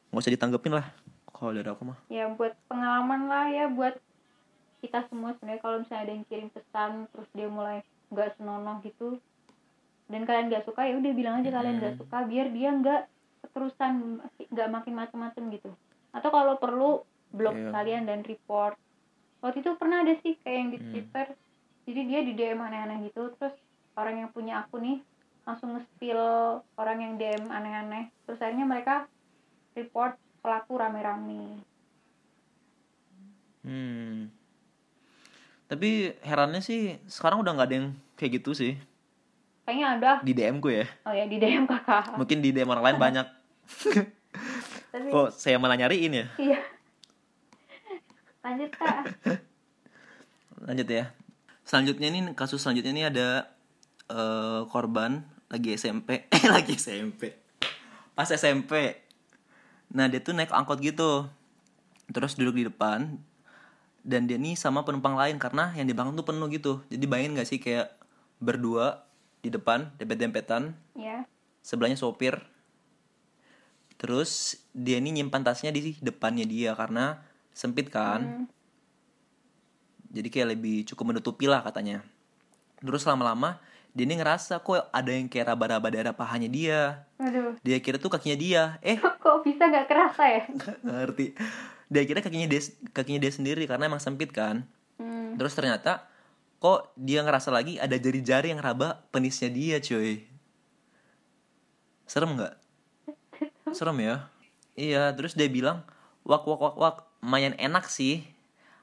nggak 0.08 0.20
usah 0.20 0.30
ditanggepin 0.30 0.72
lah 0.72 0.86
kalau 1.26 1.50
dari 1.50 1.66
aku 1.66 1.82
mah 1.84 1.98
ya 2.06 2.30
buat 2.30 2.54
pengalaman 2.66 3.26
lah 3.26 3.46
ya 3.48 3.66
buat 3.66 3.98
kita 4.78 5.06
semua 5.06 5.34
sebenarnya 5.34 5.60
kalau 5.60 5.76
misalnya 5.78 6.02
ada 6.02 6.12
yang 6.12 6.24
kirim 6.24 6.48
pesan 6.48 6.90
terus 7.08 7.28
dia 7.32 7.46
mulai 7.46 7.82
nggak 8.08 8.36
senonoh 8.36 8.78
gitu 8.80 9.18
dan 10.06 10.22
kalian 10.22 10.46
nggak 10.48 10.64
suka 10.64 10.84
ya 10.84 10.94
udah 10.94 11.12
bilang 11.12 11.34
aja 11.38 11.50
kalian 11.50 11.76
nggak 11.78 11.94
Hmm. 11.94 12.02
suka 12.02 12.18
biar 12.24 12.46
dia 12.48 12.70
nggak 12.70 13.02
keterusan 13.42 13.92
nggak 14.48 14.68
makin 14.70 14.94
macem-macem 14.94 15.44
gitu 15.50 15.70
atau 16.10 16.28
kalau 16.28 16.54
perlu 16.56 16.90
blok 17.28 17.56
Iya. 17.56 17.70
kalian 17.72 18.04
dan 18.04 18.20
report 18.22 18.76
waktu 19.40 19.60
itu 19.60 19.70
pernah 19.74 20.02
ada 20.02 20.14
sih 20.16 20.36
kayak 20.38 20.56
yang 20.56 20.70
di 20.70 20.78
Hmm. 20.78 20.88
twitter 20.88 21.26
jadi 21.82 22.00
dia 22.06 22.20
di 22.22 22.32
DM 22.38 22.60
aneh-aneh 22.62 23.10
gitu 23.10 23.34
terus 23.38 23.54
orang 23.98 24.22
yang 24.22 24.30
punya 24.30 24.62
akun 24.62 24.82
nih 24.86 24.98
langsung 25.42 25.74
nge-spill 25.74 26.22
orang 26.78 26.98
yang 27.02 27.12
DM 27.18 27.50
aneh-aneh. 27.50 28.14
Terus 28.26 28.38
akhirnya 28.38 28.66
mereka 28.66 29.10
report 29.74 30.14
pelaku 30.38 30.78
rame-rame. 30.78 31.58
Hmm. 33.62 34.30
Tapi 35.66 36.14
herannya 36.22 36.62
sih 36.62 36.98
sekarang 37.10 37.42
udah 37.42 37.52
nggak 37.58 37.68
ada 37.70 37.76
yang 37.78 37.88
kayak 38.14 38.42
gitu 38.42 38.54
sih. 38.54 38.78
Kayaknya 39.66 39.86
ada. 39.98 40.12
Di 40.22 40.32
DM 40.34 40.62
ku 40.62 40.70
ya. 40.70 40.86
Oh 41.06 41.14
ya 41.14 41.26
di 41.26 41.38
DM 41.42 41.66
kakak. 41.66 42.14
Mungkin 42.18 42.38
di 42.38 42.54
DM 42.54 42.70
orang 42.70 42.84
lain 42.86 42.98
banyak. 42.98 43.26
Tapi 44.92 45.08
kok 45.08 45.32
saya 45.34 45.56
malah 45.58 45.78
nyariin 45.78 46.22
ya? 46.22 46.26
Iya. 46.38 46.60
Lanjut 48.46 48.70
kak. 48.74 49.02
Lanjut 50.70 50.86
ya 50.86 51.21
selanjutnya 51.72 52.12
ini 52.12 52.20
kasus 52.36 52.60
selanjutnya 52.60 52.92
ini 52.92 53.04
ada 53.08 53.48
eh, 54.12 54.60
korban 54.68 55.24
lagi 55.48 55.72
SMP 55.72 56.24
eh 56.36 56.44
lagi 56.52 56.76
SMP 56.76 57.32
pas 58.12 58.28
SMP 58.28 59.00
nah 59.92 60.04
dia 60.08 60.20
tuh 60.24 60.32
naik 60.32 60.52
angkot 60.52 60.80
gitu. 60.80 61.28
Terus 62.08 62.32
duduk 62.36 62.56
di 62.56 62.64
depan. 62.64 63.20
Dan 64.00 64.24
dia 64.24 64.40
nih 64.40 64.56
sama 64.56 64.88
penumpang 64.88 65.14
lain 65.14 65.36
karena 65.36 65.68
yang 65.76 65.84
di 65.84 65.92
belakang 65.92 66.16
tuh 66.16 66.24
penuh 66.24 66.48
gitu. 66.48 66.80
Jadi 66.88 67.04
bayangin 67.04 67.36
gak 67.36 67.48
sih 67.48 67.60
kayak 67.60 67.92
berdua 68.40 69.04
di 69.44 69.52
depan 69.52 69.92
dempet-dempetan. 70.00 70.72
Ya 70.96 71.28
sebelahnya 71.62 71.96
sopir. 71.96 72.42
Terus 73.96 74.58
dia 74.74 74.98
ini 74.98 75.14
nyimpan 75.14 75.46
tasnya 75.46 75.70
di 75.70 75.94
depannya 76.02 76.42
dia 76.42 76.74
karena 76.74 77.22
sempit 77.54 77.88
kan. 77.88 78.20
Hmm. 78.20 78.46
Jadi 80.12 80.28
kayak 80.28 80.48
lebih 80.54 80.84
cukup 80.92 81.16
menutupi 81.16 81.48
lah 81.48 81.64
katanya. 81.64 82.04
Terus 82.84 83.02
lama-lama 83.08 83.56
dia 83.92 84.08
ini 84.08 84.16
ngerasa 84.16 84.64
kok 84.64 84.88
ada 84.88 85.10
yang 85.12 85.28
kayak 85.28 85.52
raba-raba 85.52 85.88
daerah 85.92 86.16
pahanya 86.16 86.48
dia. 86.48 87.04
Aduh. 87.20 87.60
Dia 87.60 87.76
kira 87.80 88.00
tuh 88.00 88.08
kakinya 88.08 88.36
dia. 88.40 88.62
Eh. 88.80 88.96
Kok 89.22 89.44
bisa 89.44 89.68
nggak 89.68 89.84
kerasa 89.84 90.22
ya? 90.24 90.42
Nggak 90.56 90.78
ngerti. 90.80 91.26
Dia 91.92 92.02
kira 92.08 92.24
kakinya 92.24 92.48
dia 92.48 92.60
kakinya 92.96 93.20
dia 93.20 93.32
sendiri 93.32 93.68
karena 93.68 93.88
emang 93.88 94.00
sempit 94.00 94.32
kan. 94.32 94.64
Hmm. 95.02 95.34
terus 95.34 95.56
ternyata 95.56 96.06
kok 96.62 96.94
dia 96.94 97.26
ngerasa 97.26 97.50
lagi 97.50 97.74
ada 97.80 97.96
jari-jari 97.98 98.54
yang 98.54 98.62
raba 98.62 99.02
penisnya 99.10 99.50
dia 99.50 99.76
cuy. 99.82 100.24
Serem 102.06 102.38
nggak? 102.38 102.54
Serem 103.76 103.98
ya? 103.98 104.30
Iya 104.72 105.12
terus 105.12 105.36
dia 105.36 105.50
bilang 105.52 105.84
wak 106.24 106.46
wak 106.48 106.60
wak 106.60 106.76
wak 106.78 106.96
lumayan 107.20 107.56
enak 107.58 107.90
sih 107.90 108.24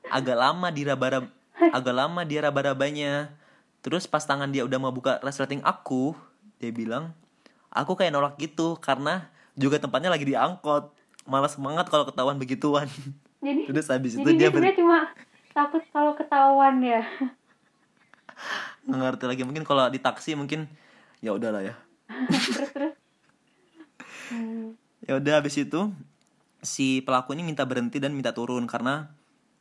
agak 0.10 0.38
lama 0.38 0.68
diraba 0.74 1.30
agak 1.60 1.96
lama 1.96 2.22
dia 2.26 2.46
raba-rabanya. 2.46 3.34
Terus 3.80 4.06
pas 4.06 4.24
tangan 4.26 4.52
dia 4.52 4.68
udah 4.68 4.76
mau 4.76 4.92
buka 4.92 5.24
resleting 5.24 5.64
aku 5.64 6.12
dia 6.60 6.76
bilang 6.76 7.16
aku 7.72 7.96
kayak 7.96 8.12
nolak 8.12 8.36
gitu 8.36 8.76
karena 8.82 9.30
juga 9.56 9.80
tempatnya 9.80 10.12
lagi 10.12 10.28
diangkot 10.28 10.92
malas 11.30 11.56
semangat 11.56 11.88
kalau 11.88 12.04
ketahuan 12.10 12.36
begituan. 12.36 12.90
Jadi 13.46 13.72
terus 13.72 13.88
habis 13.88 14.20
itu 14.20 14.30
dia 14.36 14.50
dia 14.50 14.52
ber- 14.52 14.76
cuma 14.76 15.08
takut 15.56 15.84
kalau 15.96 16.12
ketahuan 16.18 16.84
ya. 16.84 17.02
Nggak 18.88 19.00
ngerti 19.00 19.26
lagi 19.30 19.44
mungkin 19.48 19.64
kalau 19.64 19.88
di 19.88 20.00
taksi 20.02 20.36
mungkin 20.36 20.68
ya 21.24 21.32
udahlah 21.32 21.64
ya. 21.64 21.76
Terus 22.56 22.72
terus. 22.74 22.94
Hmm. 24.30 24.78
ya 25.02 25.18
udah 25.18 25.42
habis 25.42 25.58
itu 25.58 25.90
si 26.62 27.02
pelaku 27.02 27.34
ini 27.34 27.42
minta 27.42 27.66
berhenti 27.66 27.98
dan 27.98 28.14
minta 28.14 28.30
turun 28.30 28.70
karena 28.70 29.10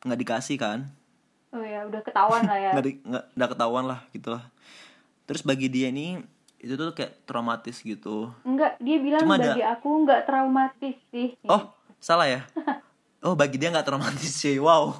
nggak 0.00 0.20
dikasih 0.20 0.56
kan? 0.56 0.78
Oh 1.48 1.60
ya 1.60 1.82
udah 1.82 2.00
ketahuan 2.00 2.44
lah 2.44 2.58
ya. 2.58 2.70
Nggak 2.76 2.84
di, 2.84 2.92
nggak 3.02 3.24
nggak 3.34 3.50
ketahuan 3.52 3.84
lah 3.84 4.00
gitulah. 4.10 4.44
Terus 5.24 5.42
bagi 5.42 5.66
dia 5.66 5.88
ini 5.88 6.20
itu 6.58 6.74
tuh 6.74 6.92
kayak 6.92 7.24
traumatis 7.24 7.80
gitu. 7.80 8.28
Enggak 8.42 8.76
dia 8.78 8.98
bilang 8.98 9.22
Cuma 9.22 9.36
ada- 9.36 9.54
bagi 9.54 9.64
aku 9.64 9.88
nggak 10.04 10.20
traumatis 10.24 10.96
sih. 11.08 11.28
Oh 11.44 11.72
salah 11.98 12.26
ya? 12.26 12.42
Oh 13.18 13.34
bagi 13.34 13.58
dia 13.58 13.66
nggak 13.68 13.82
traumatis 13.82 14.30
sih 14.30 14.58
wow. 14.58 14.94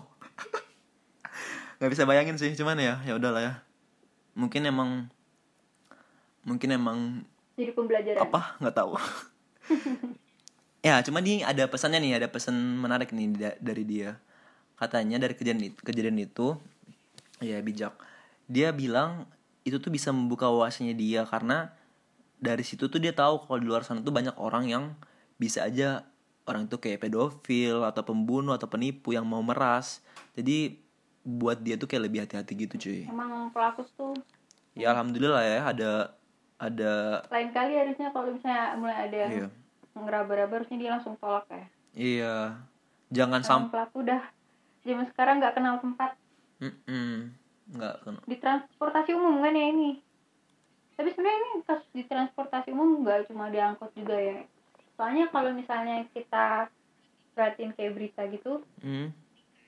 Nggak 1.78 1.90
bisa 1.94 2.02
bayangin 2.02 2.34
sih 2.34 2.50
cuman 2.52 2.74
ya 2.74 2.98
ya 3.04 3.14
udahlah 3.14 3.38
ya. 3.38 3.54
Mungkin 4.34 4.66
emang 4.66 5.06
mungkin 6.42 6.70
emang 6.72 6.98
jadi 7.54 7.70
pembelajaran. 7.70 8.18
apa? 8.18 8.58
Nggak 8.58 8.74
tahu. 8.74 8.92
Ya 10.78 11.02
cuma 11.02 11.18
nih 11.18 11.42
ada 11.42 11.66
pesannya 11.66 11.98
nih 11.98 12.12
ada 12.16 12.26
pesan 12.26 12.54
menarik 12.54 13.10
nih 13.10 13.26
da- 13.30 13.58
dari 13.60 13.82
dia 13.82 14.14
katanya 14.78 15.18
dari 15.18 15.35
kejadian 15.35 15.75
itu, 15.75 15.80
kejadian 15.82 16.18
itu 16.23 16.56
ya 17.42 17.58
bijak. 17.61 17.94
Dia 18.49 18.73
bilang 18.73 19.28
itu 19.66 19.76
tuh 19.82 19.92
bisa 19.92 20.14
membuka 20.14 20.49
wawasannya 20.49 20.97
dia 20.97 21.28
karena 21.28 21.75
dari 22.38 22.62
situ 22.64 22.87
tuh 22.88 23.02
dia 23.02 23.12
tahu 23.12 23.44
kalau 23.44 23.58
di 23.61 23.66
luar 23.66 23.82
sana 23.85 24.00
tuh 24.00 24.14
banyak 24.14 24.38
orang 24.38 24.70
yang 24.70 24.85
bisa 25.37 25.66
aja 25.66 26.06
orang 26.49 26.70
itu 26.70 26.80
kayak 26.80 27.04
pedofil 27.04 27.85
atau 27.85 28.02
pembunuh 28.06 28.56
atau 28.56 28.70
penipu 28.70 29.12
yang 29.12 29.28
mau 29.28 29.42
meras. 29.44 30.00
Jadi 30.38 30.80
buat 31.26 31.61
dia 31.61 31.76
tuh 31.76 31.90
kayak 31.90 32.08
lebih 32.08 32.25
hati-hati 32.25 32.52
gitu 32.56 32.75
cuy. 32.80 33.02
Emang 33.04 33.52
pelaku 33.52 33.85
tuh 33.99 34.14
ya 34.78 34.94
alhamdulillah 34.94 35.42
ya 35.42 35.58
ada 35.66 35.90
ada 36.62 36.92
lain 37.35 37.50
kali 37.50 37.75
harusnya 37.75 38.14
kalau 38.14 38.30
misalnya 38.30 38.78
mulai 38.78 39.11
ada 39.11 39.16
yang 39.26 39.32
iya 39.35 39.49
ngeraba-raba 40.04 40.62
harusnya 40.62 40.78
dia 40.78 40.90
langsung 40.94 41.14
tolak 41.18 41.47
ya. 41.50 41.64
Iya, 41.99 42.37
jangan 43.11 43.42
sampai 43.42 43.75
pelaku 43.75 43.97
udah 44.06 44.23
zaman 44.88 45.07
sekarang 45.07 45.38
nggak 45.38 45.54
kenal 45.54 45.76
tempat 45.78 46.16
nggak 47.68 47.95
kena. 48.00 48.21
di 48.25 48.37
transportasi 48.37 49.11
umum 49.12 49.38
kan 49.38 49.52
ya 49.52 49.66
ini 49.68 50.00
tapi 50.95 51.12
sebenarnya 51.12 51.38
ini 51.38 51.50
kasus 51.62 51.88
di 51.92 52.02
transportasi 52.02 52.68
umum 52.68 53.04
nggak 53.04 53.28
cuma 53.28 53.47
di 53.47 53.59
angkot 53.59 53.92
juga 53.92 54.16
ya 54.16 54.40
soalnya 54.95 55.28
kalau 55.28 55.52
misalnya 55.52 56.02
kita 56.11 56.66
perhatiin 57.33 57.71
kayak 57.73 57.92
berita 57.92 58.26
gitu 58.26 58.64
Hmm. 58.80 59.12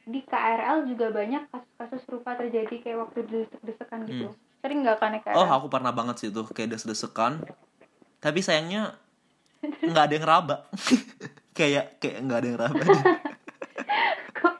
di 0.02 0.20
KRL 0.22 0.88
juga 0.88 1.06
banyak 1.08 1.46
kasus-kasus 1.46 2.00
serupa 2.02 2.34
terjadi 2.34 2.74
kayak 2.80 2.98
waktu 3.00 3.22
desek-desekan 3.22 4.00
gitu 4.04 4.26
Hmm. 4.26 4.38
sering 4.58 4.80
nggak 4.80 4.98
kan 4.98 5.14
naik 5.14 5.22
KRL 5.22 5.38
Oh, 5.38 5.48
aku 5.48 5.66
pernah 5.68 5.92
banget 5.92 6.16
sih 6.18 6.28
tuh 6.28 6.44
kayak 6.46 6.74
des-desekan. 6.74 7.40
Tapi 8.18 8.40
sayangnya 8.40 8.98
nggak 9.62 10.04
ada 10.04 10.14
yang 10.14 10.26
raba. 10.26 10.56
kayak 11.54 11.96
kayak 11.96 12.20
nggak 12.20 12.38
ada 12.38 12.48
yang 12.50 12.60
raba. 12.60 12.82
kok 14.36 14.54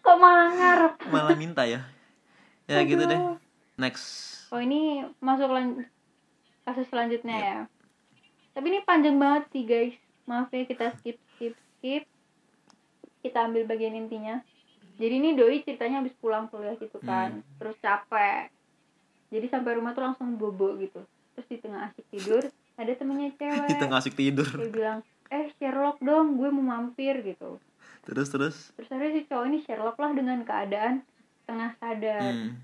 kok 0.00 0.16
malah 0.16 0.50
ngarep 0.50 0.94
Malah 1.08 1.34
minta 1.34 1.62
ya. 1.62 1.84
Ya 2.64 2.82
gitu 2.82 3.02
deh. 3.02 3.14
Aduh. 3.14 3.38
Next. 3.76 4.06
oh 4.46 4.56
ini 4.56 4.80
masuk 5.18 5.48
lan- 5.48 5.84
kasus 6.62 6.86
selanjutnya 6.86 7.36
ya 7.36 7.58
tapi 8.52 8.66
ini 8.66 8.80
panjang 8.80 9.14
banget 9.14 9.44
sih 9.50 9.62
guys 9.62 9.92
maaf 10.24 10.48
ya 10.48 10.64
kita 10.64 10.96
skip 10.96 11.18
skip 11.28 11.52
skip 11.74 12.06
kita 13.20 13.38
ambil 13.42 13.62
bagian 13.64 13.92
intinya 13.94 14.40
jadi 14.94 15.14
ini 15.14 15.34
doi 15.34 15.60
ceritanya 15.60 16.00
habis 16.00 16.16
pulang 16.16 16.46
kuliah 16.46 16.72
gitu 16.74 16.96
kan 17.00 17.36
Hmm. 17.36 17.44
terus 17.58 17.76
capek 17.78 18.48
jadi 19.28 19.46
sampai 19.46 19.76
rumah 19.76 19.92
tuh 19.92 20.04
langsung 20.04 20.34
bobo 20.34 20.72
gitu 20.76 21.04
terus 21.34 21.46
di 21.46 21.58
tengah 21.58 21.86
asik 21.86 22.06
tidur 22.08 22.40
ada 22.72 22.92
temennya 22.92 23.30
cewek 23.36 23.66
Di 23.66 23.76
tengah 23.76 23.98
asik 23.98 24.14
tidur. 24.14 24.46
dia 24.48 24.70
bilang 24.70 24.98
eh 25.28 25.52
Sherlock 25.54 25.98
dong 25.98 26.34
gue 26.34 26.48
mau 26.48 26.64
mampir 26.64 27.18
gitu 27.20 27.58
terus 28.02 28.30
terus 28.30 28.56
terus 28.72 28.85
akhirnya 28.96 29.12
si 29.12 29.22
cowok 29.24 29.44
ini 29.46 29.58
Sherlock 29.60 29.96
lah 29.96 30.10
dengan 30.10 30.40
keadaan 30.40 31.04
tengah 31.44 31.76
sadar. 31.76 32.32
Hmm. 32.32 32.56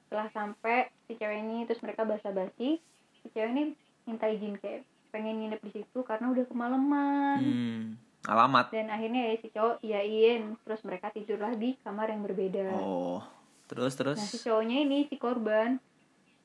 setelah 0.00 0.30
sampai 0.30 0.78
si 1.04 1.14
cewek 1.14 1.38
ini 1.40 1.62
terus 1.64 1.78
mereka 1.80 2.02
basa-basi 2.02 2.78
si 3.12 3.26
cewek 3.28 3.50
ini 3.52 3.62
minta 4.04 4.26
izin 4.26 4.54
kayak 4.56 4.82
pengen 5.10 5.38
nginep 5.38 5.58
di 5.60 5.70
situ 5.72 5.98
karena 6.00 6.26
udah 6.28 6.46
kemalaman 6.46 7.38
Hmm. 7.40 7.82
alamat. 8.22 8.70
Dan 8.70 8.86
akhirnya 8.88 9.22
ya 9.24 9.34
si 9.36 9.48
cowok 9.48 9.76
iyain 9.80 10.54
terus 10.60 10.82
mereka 10.82 11.10
tidurlah 11.10 11.50
di 11.52 11.74
kamar 11.76 12.06
yang 12.08 12.22
berbeda. 12.22 12.74
Oh. 12.76 13.22
Terus 13.66 13.94
terus? 13.94 14.16
Nah 14.16 14.26
si 14.26 14.38
cowoknya 14.38 14.82
ini 14.82 15.06
si 15.06 15.14
korban 15.14 15.78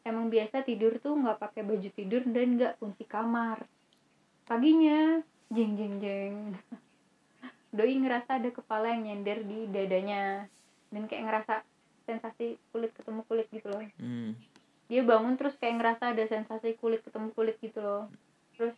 emang 0.01 0.29
biasa 0.29 0.61
tidur 0.61 0.97
tuh 0.99 1.13
nggak 1.15 1.37
pakai 1.39 1.61
baju 1.61 1.89
tidur 1.89 2.21
dan 2.21 2.57
nggak 2.57 2.77
kunci 2.77 3.01
kamar. 3.03 3.65
Paginya 4.43 5.21
jeng 5.47 5.73
jeng 5.73 5.95
jeng 5.97 6.35
doi 7.75 7.99
ngerasa 7.99 8.39
ada 8.39 8.49
kepala 8.49 8.95
yang 8.95 9.11
nyender 9.11 9.43
di 9.43 9.67
dadanya. 9.67 10.47
Dan 10.89 11.11
kayak 11.11 11.27
ngerasa 11.27 11.53
sensasi 12.05 12.55
kulit 12.71 12.93
ketemu 12.95 13.21
kulit 13.27 13.47
gitu 13.51 13.67
loh. 13.67 13.83
Hmm. 13.99 14.37
dia 14.85 15.01
bangun 15.01 15.33
terus 15.33 15.57
kayak 15.57 15.81
ngerasa 15.81 16.13
ada 16.13 16.29
sensasi 16.29 16.77
kulit 16.77 17.01
ketemu 17.01 17.33
kulit 17.33 17.57
gitu 17.57 17.81
loh. 17.81 18.05
Terus 18.53 18.77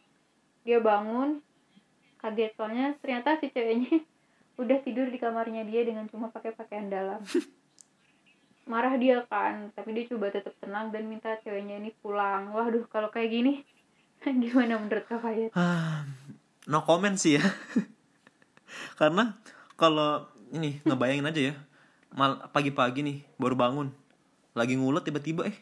dia 0.64 0.80
bangun 0.80 1.44
kaget. 2.24 2.56
Soalnya 2.56 2.96
ternyata 3.04 3.36
si 3.44 3.52
ceweknya 3.52 4.02
udah 4.62 4.78
tidur 4.88 5.12
di 5.12 5.20
kamarnya 5.20 5.68
dia 5.68 5.84
dengan 5.84 6.08
cuma 6.08 6.32
pakai 6.32 6.56
pakaian 6.56 6.88
dalam. 6.88 7.20
Marah 8.72 8.96
dia 9.00 9.24
kan 9.28 9.72
tapi 9.76 9.96
dia 9.96 10.12
coba 10.12 10.32
tetap 10.32 10.56
tenang 10.60 10.92
dan 10.96 11.12
minta 11.12 11.36
ceweknya 11.44 11.76
ini 11.84 11.92
pulang. 12.00 12.56
Waduh 12.56 12.88
kalau 12.88 13.12
kayak 13.12 13.32
gini 13.32 13.54
gimana 14.44 14.80
menurut 14.80 15.04
kak 15.12 15.20
Fayet? 15.20 15.52
Ah, 15.60 16.08
no 16.72 16.88
comment 16.88 17.20
sih 17.20 17.36
ya 17.36 17.44
karena 18.96 19.38
kalau 19.78 20.26
ini 20.54 20.80
ngebayangin 20.84 21.30
aja 21.30 21.42
ya 21.52 21.56
mal 22.16 22.50
pagi-pagi 22.50 23.04
nih 23.04 23.18
baru 23.36 23.54
bangun 23.54 23.92
lagi 24.58 24.74
ngulet 24.74 25.06
tiba-tiba 25.06 25.46
eh 25.46 25.58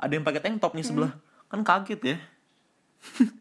ada 0.00 0.12
yang 0.16 0.24
pakai 0.24 0.40
tank 0.40 0.64
top 0.64 0.72
nih 0.72 0.82
sebelah. 0.82 1.12
Kan 1.52 1.60
kaget 1.60 2.00
ya. 2.00 2.16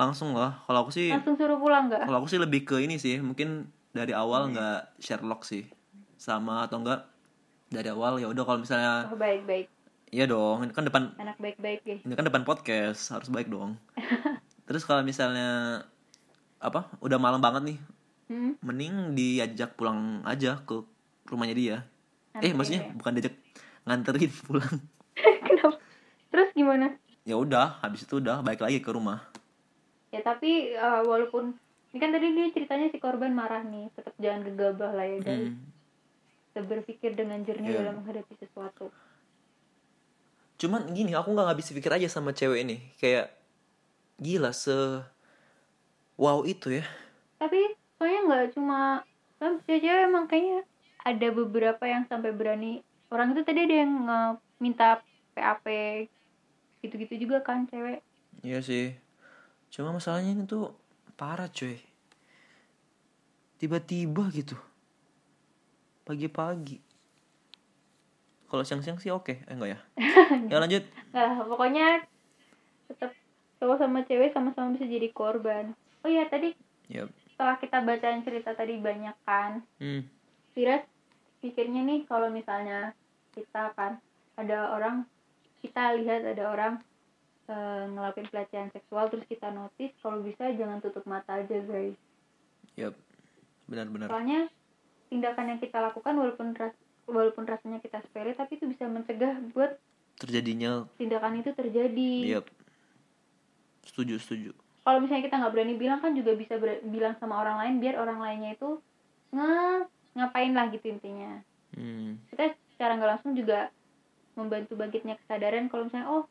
Langsung 0.00 0.36
lah 0.36 0.60
kalau 0.64 0.88
aku 0.88 0.92
sih 0.96 1.12
langsung 1.12 1.36
suruh 1.36 1.60
pulang 1.60 1.92
nggak? 1.92 2.08
kalau 2.08 2.24
aku 2.24 2.28
sih 2.32 2.40
lebih 2.40 2.64
ke 2.64 2.80
ini 2.80 2.96
sih 2.96 3.20
mungkin 3.20 3.68
dari 3.92 4.16
awal 4.16 4.48
nggak 4.48 4.96
Sherlock 4.96 5.44
sih. 5.44 5.68
Sama 6.16 6.64
atau 6.64 6.80
enggak 6.80 7.04
dari 7.68 7.88
awal 7.92 8.16
ya 8.16 8.28
udah 8.32 8.44
kalau 8.48 8.64
misalnya 8.64 9.12
oh, 9.12 9.16
baik 9.16 9.44
baik 9.46 9.66
iya 10.10 10.26
dong 10.26 10.66
ini 10.66 10.74
kan 10.74 10.82
depan 10.82 11.14
anak 11.22 11.38
baik 11.38 11.54
baik 11.62 11.86
guys 11.86 12.02
ini 12.02 12.18
kan 12.18 12.26
depan 12.26 12.42
podcast 12.48 13.12
harus 13.12 13.28
baik 13.28 13.52
dong. 13.52 13.76
Terus 14.68 14.88
kalau 14.88 15.04
misalnya 15.04 15.84
apa 16.60 16.92
udah 17.00 17.16
malam 17.16 17.40
banget 17.40 17.62
nih. 17.66 17.78
Hmm? 18.30 18.54
mending 18.62 19.18
diajak 19.18 19.74
pulang 19.74 20.22
aja 20.22 20.62
ke 20.62 20.86
rumahnya 21.26 21.54
dia. 21.54 21.76
Eh 22.30 22.38
Anterin 22.38 22.54
maksudnya 22.54 22.82
ya? 22.84 22.94
bukan 22.94 23.12
diajak 23.12 23.34
nganterin 23.82 24.30
pulang. 24.46 24.76
Kenapa? 25.18 25.70
Terus 26.30 26.50
gimana? 26.54 26.86
Ya 27.24 27.34
udah 27.34 27.82
habis 27.82 28.06
itu 28.06 28.22
udah 28.22 28.38
balik 28.40 28.62
lagi 28.62 28.78
ke 28.78 28.86
rumah. 28.88 29.26
Ya 30.10 30.22
tapi 30.22 30.70
eh, 30.70 31.00
walaupun 31.02 31.58
ini 31.90 31.98
kan 31.98 32.14
tadi 32.14 32.30
dia 32.30 32.46
ceritanya 32.50 32.86
si 32.86 33.02
korban 33.02 33.34
marah 33.34 33.66
nih 33.66 33.90
tetap 33.90 34.14
jangan 34.16 34.46
gegabah 34.46 34.94
lah 34.94 35.06
ya 35.06 35.18
guys. 35.18 35.50
Hmm. 35.50 35.58
Tetap 36.50 36.66
berpikir 36.68 37.10
dengan 37.14 37.42
jernih 37.42 37.66
Iya. 37.68 37.78
dalam 37.82 37.98
menghadapi 37.98 38.34
sesuatu. 38.36 38.94
Cuman 40.54 40.92
gini 40.92 41.16
aku 41.16 41.32
nggak 41.32 41.50
habis 41.50 41.72
pikir 41.72 41.90
aja 41.90 42.06
sama 42.06 42.30
cewek 42.30 42.62
ini. 42.62 42.78
Kayak 42.94 43.34
gila 44.18 44.52
se 44.52 45.02
wow 46.20 46.44
itu 46.44 46.76
ya 46.76 46.84
tapi 47.40 47.56
soalnya 47.96 48.20
nggak 48.28 48.46
cuma 48.52 49.00
kan 49.40 49.56
cewek 49.64 50.04
emang 50.04 50.28
kayaknya 50.28 50.68
ada 51.00 51.28
beberapa 51.32 51.80
yang 51.88 52.04
sampai 52.04 52.36
berani 52.36 52.84
orang 53.08 53.32
itu 53.32 53.40
tadi 53.40 53.64
ada 53.64 53.76
yang 53.80 53.92
nge- 54.04 54.40
minta 54.60 55.00
PAP 55.32 55.64
gitu-gitu 56.84 57.24
juga 57.24 57.40
kan 57.40 57.64
cewek 57.72 58.04
Iya 58.40 58.64
sih. 58.64 58.96
Cuma 59.68 59.92
masalahnya 59.92 60.32
ini 60.32 60.48
tuh 60.48 60.72
parah 61.20 61.50
cuy. 61.52 61.76
Tiba-tiba 63.60 64.32
gitu. 64.32 64.56
Pagi-pagi. 66.08 66.80
Kalau 68.48 68.64
siang-siang 68.64 68.96
sih 68.96 69.12
oke. 69.12 69.44
Eh 69.44 69.52
enggak 69.52 69.76
ya? 69.76 69.78
ya 70.50 70.56
lanjut. 70.56 70.84
nggak 71.10 71.24
lah 71.26 71.36
pokoknya 71.44 71.86
tetap 72.86 73.10
cowok 73.60 73.76
sama 73.82 74.00
cewek 74.06 74.30
sama-sama 74.30 74.78
bisa 74.78 74.86
jadi 74.86 75.10
korban 75.10 75.74
oh 76.00 76.10
iya 76.10 76.24
tadi 76.26 76.52
Yap. 76.88 77.08
setelah 77.34 77.56
kita 77.58 77.78
bacain 77.80 78.20
cerita 78.24 78.50
tadi 78.52 78.76
banyak 78.78 79.16
kan 79.24 79.62
Hmm. 79.78 80.04
Firas 80.50 80.82
pikirnya 81.40 81.86
nih 81.86 82.04
kalau 82.04 82.28
misalnya 82.28 82.92
kita 83.32 83.70
kan 83.78 84.02
ada 84.34 84.74
orang 84.74 85.06
kita 85.62 85.94
lihat 86.00 86.26
ada 86.26 86.44
orang 86.50 86.74
e, 87.46 87.54
ngelakuin 87.94 88.28
pelecehan 88.28 88.68
seksual 88.74 89.06
terus 89.08 89.24
kita 89.24 89.48
notice 89.54 89.94
kalau 90.02 90.20
bisa 90.20 90.50
jangan 90.52 90.82
tutup 90.82 91.06
mata 91.06 91.38
aja 91.38 91.58
guys 91.64 91.96
Yap. 92.76 92.98
Benar-benar. 93.70 94.10
soalnya 94.10 94.50
tindakan 95.08 95.54
yang 95.54 95.60
kita 95.62 95.78
lakukan 95.78 96.14
walaupun 96.18 96.52
ras 96.58 96.74
walaupun 97.06 97.46
rasanya 97.46 97.78
kita 97.78 98.02
sepele 98.02 98.34
tapi 98.34 98.58
itu 98.58 98.66
bisa 98.66 98.86
mencegah 98.86 99.38
buat 99.54 99.78
Terjadinya 100.20 100.84
tindakan 101.00 101.40
itu 101.40 101.50
terjadi 101.56 102.10
yap. 102.36 102.46
Setuju, 103.80 104.20
setuju. 104.20 104.52
Kalau 104.80 104.98
misalnya 104.98 105.24
kita 105.26 105.36
nggak 105.36 105.52
berani 105.52 105.74
bilang 105.76 106.00
kan 106.00 106.12
juga 106.12 106.32
bisa 106.32 106.56
ber- 106.56 106.82
bilang 106.84 107.14
sama 107.16 107.38
orang 107.38 107.56
lain 107.60 107.74
biar 107.78 107.96
orang 107.96 108.18
lainnya 108.18 108.54
itu 108.54 108.80
nge 109.30 109.86
ngapain 110.14 110.52
lah 110.52 110.66
gitu 110.68 110.86
intinya 110.88 111.40
Hmm. 111.70 112.18
kita 112.34 112.50
secara 112.74 112.98
nggak 112.98 113.10
langsung 113.14 113.32
juga 113.38 113.70
membantu 114.34 114.74
bangkitnya 114.74 115.14
kesadaran 115.22 115.70
kalau 115.70 115.86
misalnya 115.86 116.10
oh 116.10 116.24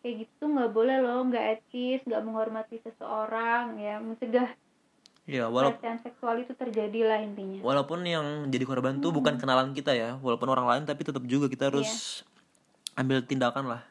kayak 0.00 0.22
gitu 0.22 0.46
nggak 0.46 0.70
boleh 0.70 0.96
loh 1.02 1.26
nggak 1.26 1.44
etis 1.58 2.00
nggak 2.06 2.22
menghormati 2.22 2.78
seseorang 2.80 3.76
ya 3.76 3.98
mencegah 3.98 4.48
Ya, 5.30 5.46
walaupun 5.46 5.78
pelecehan 5.78 6.00
seksual 6.02 6.42
itu 6.42 6.52
terjadi 6.58 7.00
lah 7.06 7.18
intinya 7.22 7.62
walaupun 7.62 8.02
yang 8.02 8.50
jadi 8.50 8.66
korban 8.66 8.98
tuh 8.98 9.14
bukan 9.14 9.38
kenalan 9.38 9.70
kita 9.70 9.94
ya, 9.94 10.18
walaupun 10.18 10.50
orang 10.50 10.66
lain 10.66 10.82
tapi 10.90 11.06
tetap 11.06 11.22
juga 11.22 11.46
kita 11.46 11.70
harus 11.70 12.22
ambil 12.98 13.22
tindakan 13.22 13.70
lah. 13.70 13.82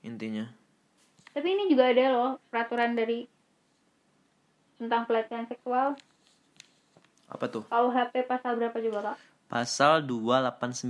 Intinya. 0.00 0.48
Tapi 1.34 1.46
ini 1.54 1.70
juga 1.70 1.90
ada 1.90 2.04
loh 2.10 2.30
peraturan 2.50 2.94
dari 2.98 3.26
tentang 4.80 5.04
pelecehan 5.04 5.46
seksual 5.46 5.94
Apa 7.30 7.46
tuh? 7.46 7.62
KUHP 7.70 8.26
pasal 8.26 8.58
berapa 8.58 8.74
coba 8.74 9.14
kak 9.14 9.18
Pasal 9.50 10.06
289. 10.06 10.86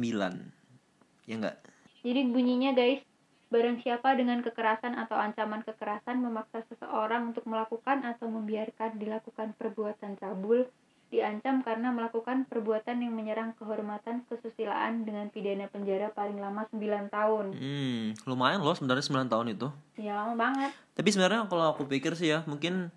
Ya 1.25 1.35
enggak? 1.41 1.57
Jadi 2.05 2.21
bunyinya 2.29 2.77
guys, 2.77 3.01
barang 3.49 3.81
siapa 3.81 4.13
dengan 4.21 4.45
kekerasan 4.45 5.01
atau 5.01 5.17
ancaman 5.17 5.65
kekerasan 5.65 6.21
memaksa 6.21 6.61
seseorang 6.69 7.33
untuk 7.33 7.49
melakukan 7.49 8.05
atau 8.05 8.29
membiarkan 8.29 9.01
dilakukan 9.01 9.57
perbuatan 9.57 10.21
cabul, 10.21 10.69
diancam 11.11 11.67
karena 11.67 11.91
melakukan 11.91 12.47
perbuatan 12.47 13.03
yang 13.03 13.11
menyerang 13.11 13.51
kehormatan 13.59 14.23
kesusilaan 14.31 15.03
dengan 15.03 15.27
pidana 15.29 15.67
penjara 15.67 16.15
paling 16.15 16.39
lama 16.39 16.65
9 16.71 17.11
tahun. 17.11 17.47
Hmm, 17.51 18.05
lumayan 18.31 18.63
loh 18.63 18.73
sebenarnya 18.79 19.27
9 19.27 19.27
tahun 19.27 19.47
itu. 19.59 19.69
Ya 19.99 20.15
lama 20.15 20.39
banget. 20.39 20.71
Tapi 20.95 21.09
sebenarnya 21.11 21.51
kalau 21.51 21.75
aku 21.75 21.91
pikir 21.91 22.15
sih 22.15 22.31
ya, 22.31 22.47
mungkin 22.47 22.95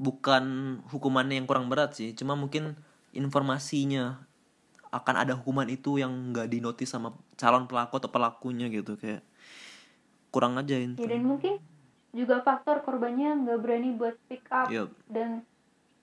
bukan 0.00 0.44
hukumannya 0.88 1.36
yang 1.36 1.46
kurang 1.46 1.68
berat 1.68 1.92
sih, 1.92 2.16
cuma 2.16 2.32
mungkin 2.32 2.72
informasinya 3.12 4.24
akan 4.88 5.14
ada 5.28 5.36
hukuman 5.36 5.68
itu 5.68 6.00
yang 6.00 6.32
nggak 6.32 6.48
dinotis 6.48 6.88
sama 6.88 7.12
calon 7.36 7.68
pelaku 7.68 8.00
atau 8.00 8.08
pelakunya 8.08 8.72
gitu 8.72 8.96
kayak 8.96 9.20
kurang 10.32 10.56
aja 10.56 10.72
itu. 10.72 10.96
Ya 11.00 11.16
dan 11.16 11.22
mungkin 11.28 11.60
juga 12.16 12.40
faktor 12.40 12.80
korbannya 12.80 13.44
nggak 13.44 13.58
berani 13.60 13.92
buat 13.92 14.16
speak 14.24 14.48
up 14.48 14.72
Yup. 14.72 14.88
dan 15.12 15.44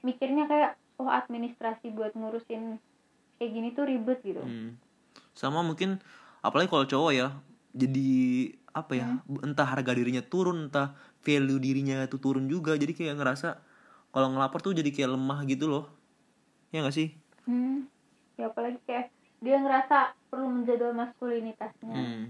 mikirnya 0.06 0.46
kayak 0.46 0.72
oh 1.02 1.10
administrasi 1.10 1.94
buat 1.94 2.14
ngurusin 2.14 2.78
kayak 3.40 3.52
gini 3.52 3.68
tuh 3.74 3.86
ribet 3.90 4.20
gitu. 4.22 4.42
Hmm. 4.42 4.78
Sama 5.34 5.66
mungkin 5.66 6.02
apalagi 6.46 6.70
kalau 6.70 6.86
cowok 6.86 7.12
ya 7.16 7.28
jadi 7.74 8.12
apa 8.74 8.94
ya 8.98 9.08
entah 9.46 9.70
harga 9.70 9.94
dirinya 9.94 10.22
turun 10.26 10.70
entah 10.70 10.98
value 11.22 11.62
dirinya 11.62 12.06
tuh 12.10 12.18
turun 12.18 12.50
juga 12.50 12.74
jadi 12.74 12.90
kayak 12.90 13.22
ngerasa 13.22 13.62
kalau 14.10 14.34
ngelapor 14.34 14.66
tuh 14.66 14.74
jadi 14.74 14.90
kayak 14.90 15.14
lemah 15.14 15.46
gitu 15.46 15.70
loh 15.70 15.86
ya 16.74 16.82
nggak 16.82 16.94
sih 16.94 17.14
Hmm. 17.44 17.88
Ya 18.40 18.50
apalagi 18.50 18.80
kayak 18.88 19.12
dia 19.44 19.60
ngerasa 19.60 20.16
perlu 20.32 20.48
menjaga 20.48 20.96
maskulinitasnya. 20.96 21.96
hmm. 21.96 22.28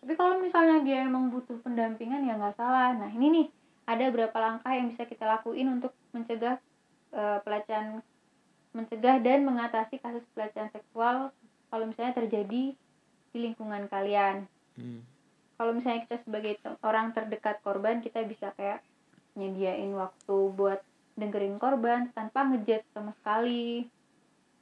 Tapi 0.00 0.12
kalau 0.16 0.40
misalnya 0.40 0.80
dia 0.86 1.04
emang 1.04 1.28
butuh 1.28 1.60
pendampingan 1.60 2.24
ya 2.24 2.38
nggak 2.38 2.56
salah. 2.56 2.96
Nah 2.96 3.10
ini 3.12 3.26
nih 3.34 3.46
ada 3.90 4.08
beberapa 4.08 4.38
langkah 4.38 4.72
yang 4.72 4.88
bisa 4.94 5.04
kita 5.04 5.26
lakuin 5.26 5.68
untuk 5.68 5.92
mencegah 6.14 6.62
eh, 7.14 7.38
pelecehan, 7.42 8.02
mencegah 8.74 9.16
dan 9.22 9.42
mengatasi 9.46 9.98
kasus 9.98 10.24
pelecehan 10.34 10.70
seksual 10.70 11.34
kalau 11.70 11.84
misalnya 11.86 12.14
terjadi 12.18 12.74
di 13.30 13.38
lingkungan 13.38 13.86
kalian. 13.86 14.46
Hmm. 14.74 15.02
Kalau 15.60 15.76
misalnya 15.76 16.08
kita 16.08 16.16
sebagai 16.24 16.56
orang 16.80 17.12
terdekat 17.12 17.60
korban 17.60 18.00
kita 18.00 18.24
bisa 18.24 18.50
kayak 18.56 18.80
nyediain 19.38 19.92
waktu 19.94 20.36
buat 20.56 20.80
dengerin 21.20 21.60
korban 21.60 22.08
tanpa 22.16 22.48
ngejat 22.48 22.82
sama 22.96 23.12
sekali 23.20 23.84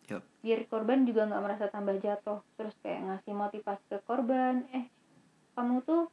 Yup. 0.08 0.24
biar 0.40 0.60
korban 0.66 1.04
juga 1.04 1.28
nggak 1.28 1.42
merasa 1.44 1.64
tambah 1.70 1.96
jatuh 2.00 2.40
terus 2.58 2.74
kayak 2.82 3.04
ngasih 3.04 3.34
motivasi 3.36 3.84
ke 3.86 3.98
korban 4.08 4.64
eh 4.74 4.88
kamu 5.54 5.84
tuh 5.84 6.08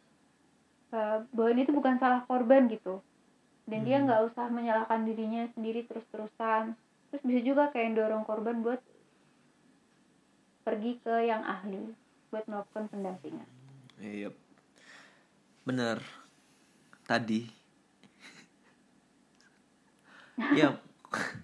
eh, 0.94 1.24
bahwa 1.32 1.50
ini 1.56 1.62
tuh 1.66 1.76
bukan 1.76 1.96
salah 1.98 2.22
korban 2.28 2.68
gitu 2.70 3.00
dan 3.66 3.82
dia 3.82 3.98
Hmm. 3.98 4.06
nggak 4.06 4.22
usah 4.30 4.46
menyalahkan 4.48 5.02
dirinya 5.04 5.50
sendiri 5.52 5.86
terus-terusan 5.86 6.74
terus 7.10 7.24
bisa 7.24 7.42
juga 7.42 7.64
kayak 7.70 7.96
dorong 7.96 8.24
korban 8.24 8.62
buat 8.62 8.82
pergi 10.62 10.98
ke 11.00 11.16
yang 11.24 11.42
ahli 11.42 11.94
buat 12.30 12.46
melakukan 12.46 12.90
pendampingan 12.90 13.48
Iya. 13.96 14.28
Bener. 15.64 16.04
Tadi. 17.06 17.48
ya, 20.60 20.76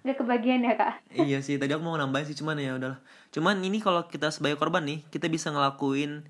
udah 0.04 0.14
kebagian 0.14 0.60
ya 0.60 0.76
kak 0.76 1.00
iya 1.16 1.40
sih. 1.40 1.56
Tadi 1.56 1.72
aku 1.72 1.80
mau 1.80 1.96
nambahin 1.96 2.28
sih 2.28 2.36
cuman 2.36 2.60
ya 2.60 2.76
udahlah. 2.76 3.00
Cuman 3.32 3.64
ini 3.64 3.80
kalau 3.80 4.04
kita 4.04 4.28
sebagai 4.28 4.60
korban 4.60 4.84
nih, 4.84 5.00
kita 5.08 5.32
bisa 5.32 5.48
ngelakuin 5.48 6.28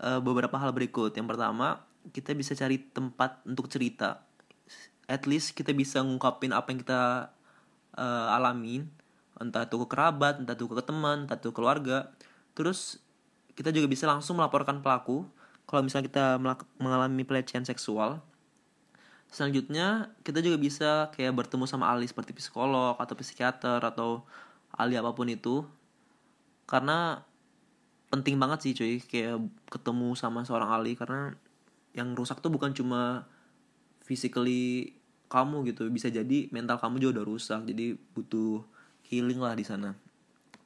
eh, 0.00 0.20
beberapa 0.24 0.56
hal 0.56 0.72
berikut. 0.72 1.12
Yang 1.12 1.28
pertama, 1.28 1.84
kita 2.08 2.32
bisa 2.32 2.56
cari 2.56 2.80
tempat 2.80 3.44
untuk 3.44 3.68
cerita. 3.68 4.24
At 5.10 5.26
least 5.26 5.58
kita 5.58 5.74
bisa 5.74 5.98
ngungkapin 6.06 6.54
apa 6.54 6.70
yang 6.70 6.80
kita 6.86 7.34
eh, 7.98 8.36
alamin, 8.38 8.86
entah 9.42 9.66
itu 9.66 9.76
ke 9.82 9.86
kerabat, 9.90 10.38
entah 10.38 10.54
itu 10.54 10.70
ke 10.70 10.84
teman, 10.86 11.26
entah 11.26 11.34
itu 11.34 11.50
keluarga. 11.50 12.14
Terus 12.54 13.02
kita 13.58 13.74
juga 13.74 13.90
bisa 13.90 14.06
langsung 14.06 14.38
melaporkan 14.38 14.78
pelaku 14.78 15.26
kalau 15.66 15.82
misalnya 15.82 16.06
kita 16.06 16.24
mengalami 16.78 17.26
pelecehan 17.26 17.66
seksual. 17.66 18.22
Selanjutnya, 19.30 20.10
kita 20.26 20.42
juga 20.42 20.58
bisa 20.58 20.90
kayak 21.14 21.34
bertemu 21.38 21.64
sama 21.66 21.86
ahli 21.90 22.06
seperti 22.10 22.34
psikolog 22.34 22.98
atau 22.98 23.14
psikiater 23.14 23.78
atau 23.78 24.26
ahli 24.74 24.98
apa 24.98 25.14
pun 25.14 25.30
itu. 25.30 25.62
Karena 26.66 27.22
penting 28.10 28.42
banget 28.42 28.58
sih 28.66 28.72
cuy 28.74 28.98
kayak 28.98 29.38
ketemu 29.70 30.18
sama 30.18 30.42
seorang 30.42 30.66
ahli 30.74 30.98
karena 30.98 31.30
yang 31.94 32.10
rusak 32.18 32.42
tuh 32.42 32.50
bukan 32.50 32.74
cuma 32.74 33.30
physically 34.02 34.98
kamu 35.30 35.70
gitu, 35.70 35.86
bisa 35.86 36.10
jadi 36.10 36.50
mental 36.50 36.82
kamu 36.82 36.98
juga 36.98 37.22
udah 37.22 37.26
rusak. 37.30 37.60
Jadi 37.70 37.94
butuh 38.12 38.66
healing 39.06 39.38
lah 39.38 39.54
di 39.54 39.62
sana. 39.62 39.94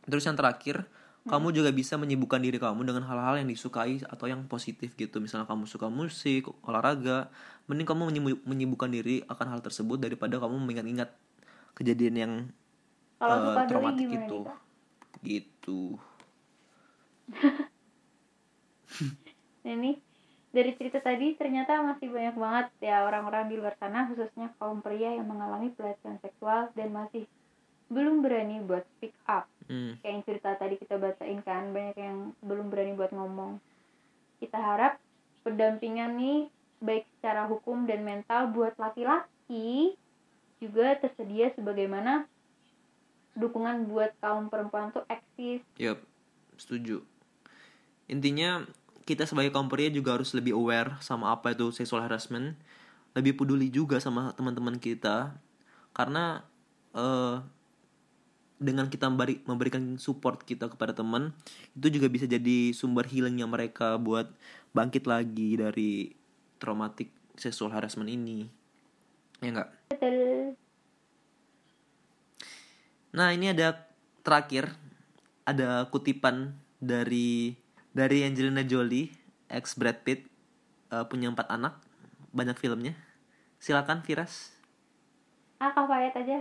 Terus 0.09 0.25
yang 0.25 0.37
terakhir, 0.41 0.89
kamu 1.25 1.57
juga 1.57 1.73
bisa 1.73 1.97
menyibukkan 1.97 2.41
diri 2.41 2.61
kamu 2.61 2.85
dengan 2.85 3.05
hal-hal 3.09 3.41
yang 3.41 3.49
disukai 3.49 4.01
atau 4.05 4.29
yang 4.29 4.45
positif 4.45 4.93
gitu. 4.97 5.21
Misalnya 5.21 5.49
kamu 5.49 5.65
suka 5.65 5.89
musik, 5.89 6.49
olahraga, 6.65 7.33
mending 7.69 7.89
kamu 7.89 8.03
menyibu- 8.13 8.43
menyibukkan 8.45 8.93
diri 8.93 9.25
akan 9.29 9.57
hal 9.57 9.61
tersebut 9.65 9.97
daripada 10.01 10.37
kamu 10.37 10.61
mengingat-ingat 10.61 11.13
kejadian 11.77 12.15
yang 12.17 12.33
kalau 13.17 13.57
doi 13.57 13.69
traumatik 13.69 14.09
itu. 14.09 14.41
Gitu. 15.25 15.81
Nah, 19.65 19.73
ini 19.77 19.97
dari 20.55 20.71
cerita 20.79 21.03
tadi 21.03 21.35
ternyata 21.35 21.83
masih 21.83 22.15
banyak 22.15 22.39
banget 22.39 22.67
ya 22.79 23.03
orang-orang 23.03 23.51
di 23.51 23.59
luar 23.59 23.75
sana 23.83 24.07
khususnya 24.07 24.55
kaum 24.63 24.79
pria 24.79 25.19
yang 25.19 25.27
mengalami 25.27 25.75
pelecehan 25.75 26.23
seksual 26.23 26.71
dan 26.79 26.95
masih 26.95 27.27
belum 27.91 28.23
berani 28.23 28.63
buat 28.63 28.87
speak 28.97 29.13
up 29.27 29.51
Hmm. 29.65 29.97
kayak 30.05 30.13
yang 30.13 30.25
cerita 30.29 30.51
tadi 30.61 30.77
kita 30.77 31.01
bacain 31.01 31.41
kan 31.41 31.73
banyak 31.73 31.97
yang 31.97 32.37
belum 32.45 32.69
berani 32.69 32.93
buat 33.01 33.17
ngomong 33.17 33.57
kita 34.37 34.61
harap 34.61 35.01
pendampingan 35.41 36.21
nih 36.21 36.53
baik 36.85 37.09
secara 37.17 37.49
hukum 37.49 37.89
dan 37.89 38.05
mental 38.05 38.53
buat 38.53 38.77
laki-laki 38.77 39.97
juga 40.61 41.01
tersedia 41.01 41.49
sebagaimana 41.57 42.29
dukungan 43.33 43.89
buat 43.89 44.13
kaum 44.21 44.53
perempuan 44.53 44.93
tuh 44.93 45.09
eksis 45.09 45.65
Yup, 45.81 46.05
setuju. 46.61 47.01
Intinya 48.13 48.69
kita 49.05 49.29
sebagai 49.29 49.53
kaum 49.53 49.69
pria 49.69 49.93
juga 49.93 50.17
harus 50.17 50.33
lebih 50.33 50.57
aware 50.57 50.97
sama 51.05 51.33
apa 51.33 51.53
itu 51.53 51.69
sexual 51.71 52.01
harassment, 52.05 52.57
lebih 53.13 53.37
peduli 53.37 53.69
juga 53.69 54.01
sama 54.01 54.33
teman-teman 54.33 54.81
kita, 54.81 55.37
karena 55.93 56.41
eh, 56.97 57.45
dengan 58.57 58.89
kita 58.89 59.13
memberi, 59.13 59.45
memberikan 59.45 60.01
support 60.01 60.43
kita 60.49 60.73
kepada 60.73 60.97
teman, 60.97 61.37
itu 61.77 62.01
juga 62.01 62.09
bisa 62.09 62.25
jadi 62.25 62.73
sumber 62.73 63.05
healingnya 63.05 63.45
mereka 63.45 64.01
buat 64.01 64.33
bangkit 64.73 65.05
lagi 65.05 65.61
dari 65.61 66.17
traumatic 66.57 67.13
sexual 67.37 67.71
harassment 67.77 68.09
ini, 68.09 68.49
ya 69.45 69.53
enggak? 69.53 69.69
betul. 69.93 70.57
Nah 73.15 73.31
ini 73.31 73.55
ada 73.55 73.87
terakhir 74.27 74.75
ada 75.47 75.87
kutipan 75.93 76.57
dari 76.81 77.55
dari 77.95 78.27
Angelina 78.27 78.67
Jolie 78.67 79.15
ex 79.47 79.79
Brad 79.79 80.03
Pitt 80.03 80.27
eh, 80.91 81.05
punya 81.07 81.31
empat 81.31 81.47
anak 81.49 81.79
banyak 82.35 82.59
filmnya. 82.59 82.99
Silakan 83.63 84.03
Firas. 84.03 84.53
Ah 85.63 85.71
kak 85.71 85.87
Fayat 85.87 86.15
aja. 86.19 86.39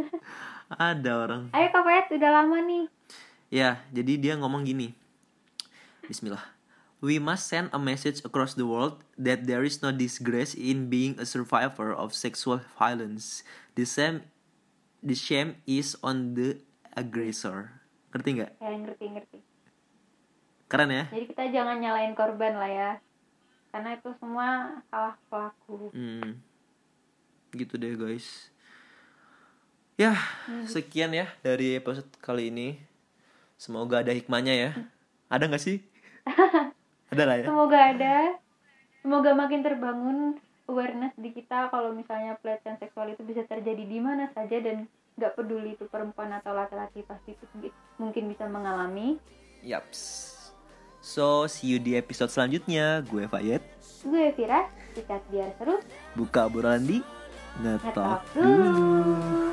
Ada 0.90 1.12
orang. 1.12 1.42
Ayo 1.52 1.68
kak 1.68 1.84
Fayat 1.84 2.06
udah 2.16 2.30
lama 2.42 2.58
nih. 2.64 2.84
Ya 3.52 3.84
jadi 3.92 4.16
dia 4.16 4.34
ngomong 4.40 4.64
gini. 4.64 4.96
Bismillah. 6.08 6.42
We 7.00 7.16
must 7.16 7.48
send 7.48 7.72
a 7.72 7.80
message 7.80 8.20
across 8.28 8.52
the 8.52 8.68
world 8.68 9.00
that 9.16 9.48
there 9.48 9.64
is 9.64 9.80
no 9.80 9.88
disgrace 9.88 10.52
in 10.52 10.92
being 10.92 11.16
a 11.16 11.24
survivor 11.24 11.96
of 11.96 12.12
sexual 12.12 12.60
violence. 12.76 13.40
The 13.72 13.88
same, 13.88 14.28
the 15.00 15.16
shame 15.16 15.64
is 15.64 15.96
on 16.04 16.36
the 16.36 16.60
aggressor. 16.92 17.80
Ngerti 18.12 18.30
nggak? 18.36 18.52
ya 18.60 18.68
ngerti 18.74 19.06
ngerti 19.16 19.38
Keren 20.70 20.90
ya? 20.94 21.04
jadi 21.10 21.26
kita 21.26 21.44
jangan 21.50 21.76
nyalain 21.82 22.14
korban 22.14 22.54
lah 22.54 22.70
ya 22.70 22.90
karena 23.74 23.98
itu 23.98 24.10
semua 24.22 24.78
salah 24.90 25.18
pelaku 25.26 25.90
Hmm. 25.90 26.38
Gitu 27.50 27.74
deh 27.74 27.98
guys. 27.98 28.54
Ya, 29.98 30.14
sekian 30.70 31.10
ya 31.12 31.26
dari 31.42 31.74
episode 31.76 32.06
kali 32.22 32.48
ini. 32.48 32.78
Semoga 33.58 34.00
ada 34.00 34.14
hikmahnya 34.14 34.54
ya. 34.54 34.70
Ada 35.26 35.50
nggak 35.50 35.60
sih? 35.60 35.82
ada 37.10 37.22
lah 37.26 37.36
ya. 37.42 37.46
semoga 37.50 37.78
ada 37.90 38.16
semoga 39.02 39.30
makin 39.34 39.60
terbangun 39.66 40.18
awareness 40.70 41.10
di 41.18 41.34
kita 41.34 41.66
kalau 41.74 41.90
misalnya 41.90 42.38
pelecehan 42.38 42.78
seksual 42.78 43.10
itu 43.10 43.26
bisa 43.26 43.42
terjadi 43.50 43.82
di 43.82 43.98
mana 43.98 44.30
saja 44.30 44.62
dan 44.62 44.86
nggak 45.18 45.34
peduli 45.34 45.74
itu 45.74 45.90
perempuan 45.90 46.30
atau 46.30 46.54
laki-laki 46.54 47.02
pasti 47.02 47.34
itu 47.34 47.44
mungkin 47.98 48.30
bisa 48.30 48.46
mengalami 48.46 49.18
Yaps. 49.60 50.32
So, 51.00 51.48
see 51.48 51.72
you 51.72 51.78
di 51.80 51.96
episode 51.96 52.28
selanjutnya. 52.28 53.00
Gue 53.08 53.24
Fayet. 53.24 53.64
gue 54.00 54.32
Vira 54.32 54.64
sikat 54.96 55.20
biar 55.28 55.52
seru 55.60 55.76
Buka 56.16 56.48
obrolan 56.48 56.84
di 56.84 57.04
dulu 57.60 58.24
dulu. 58.32 59.52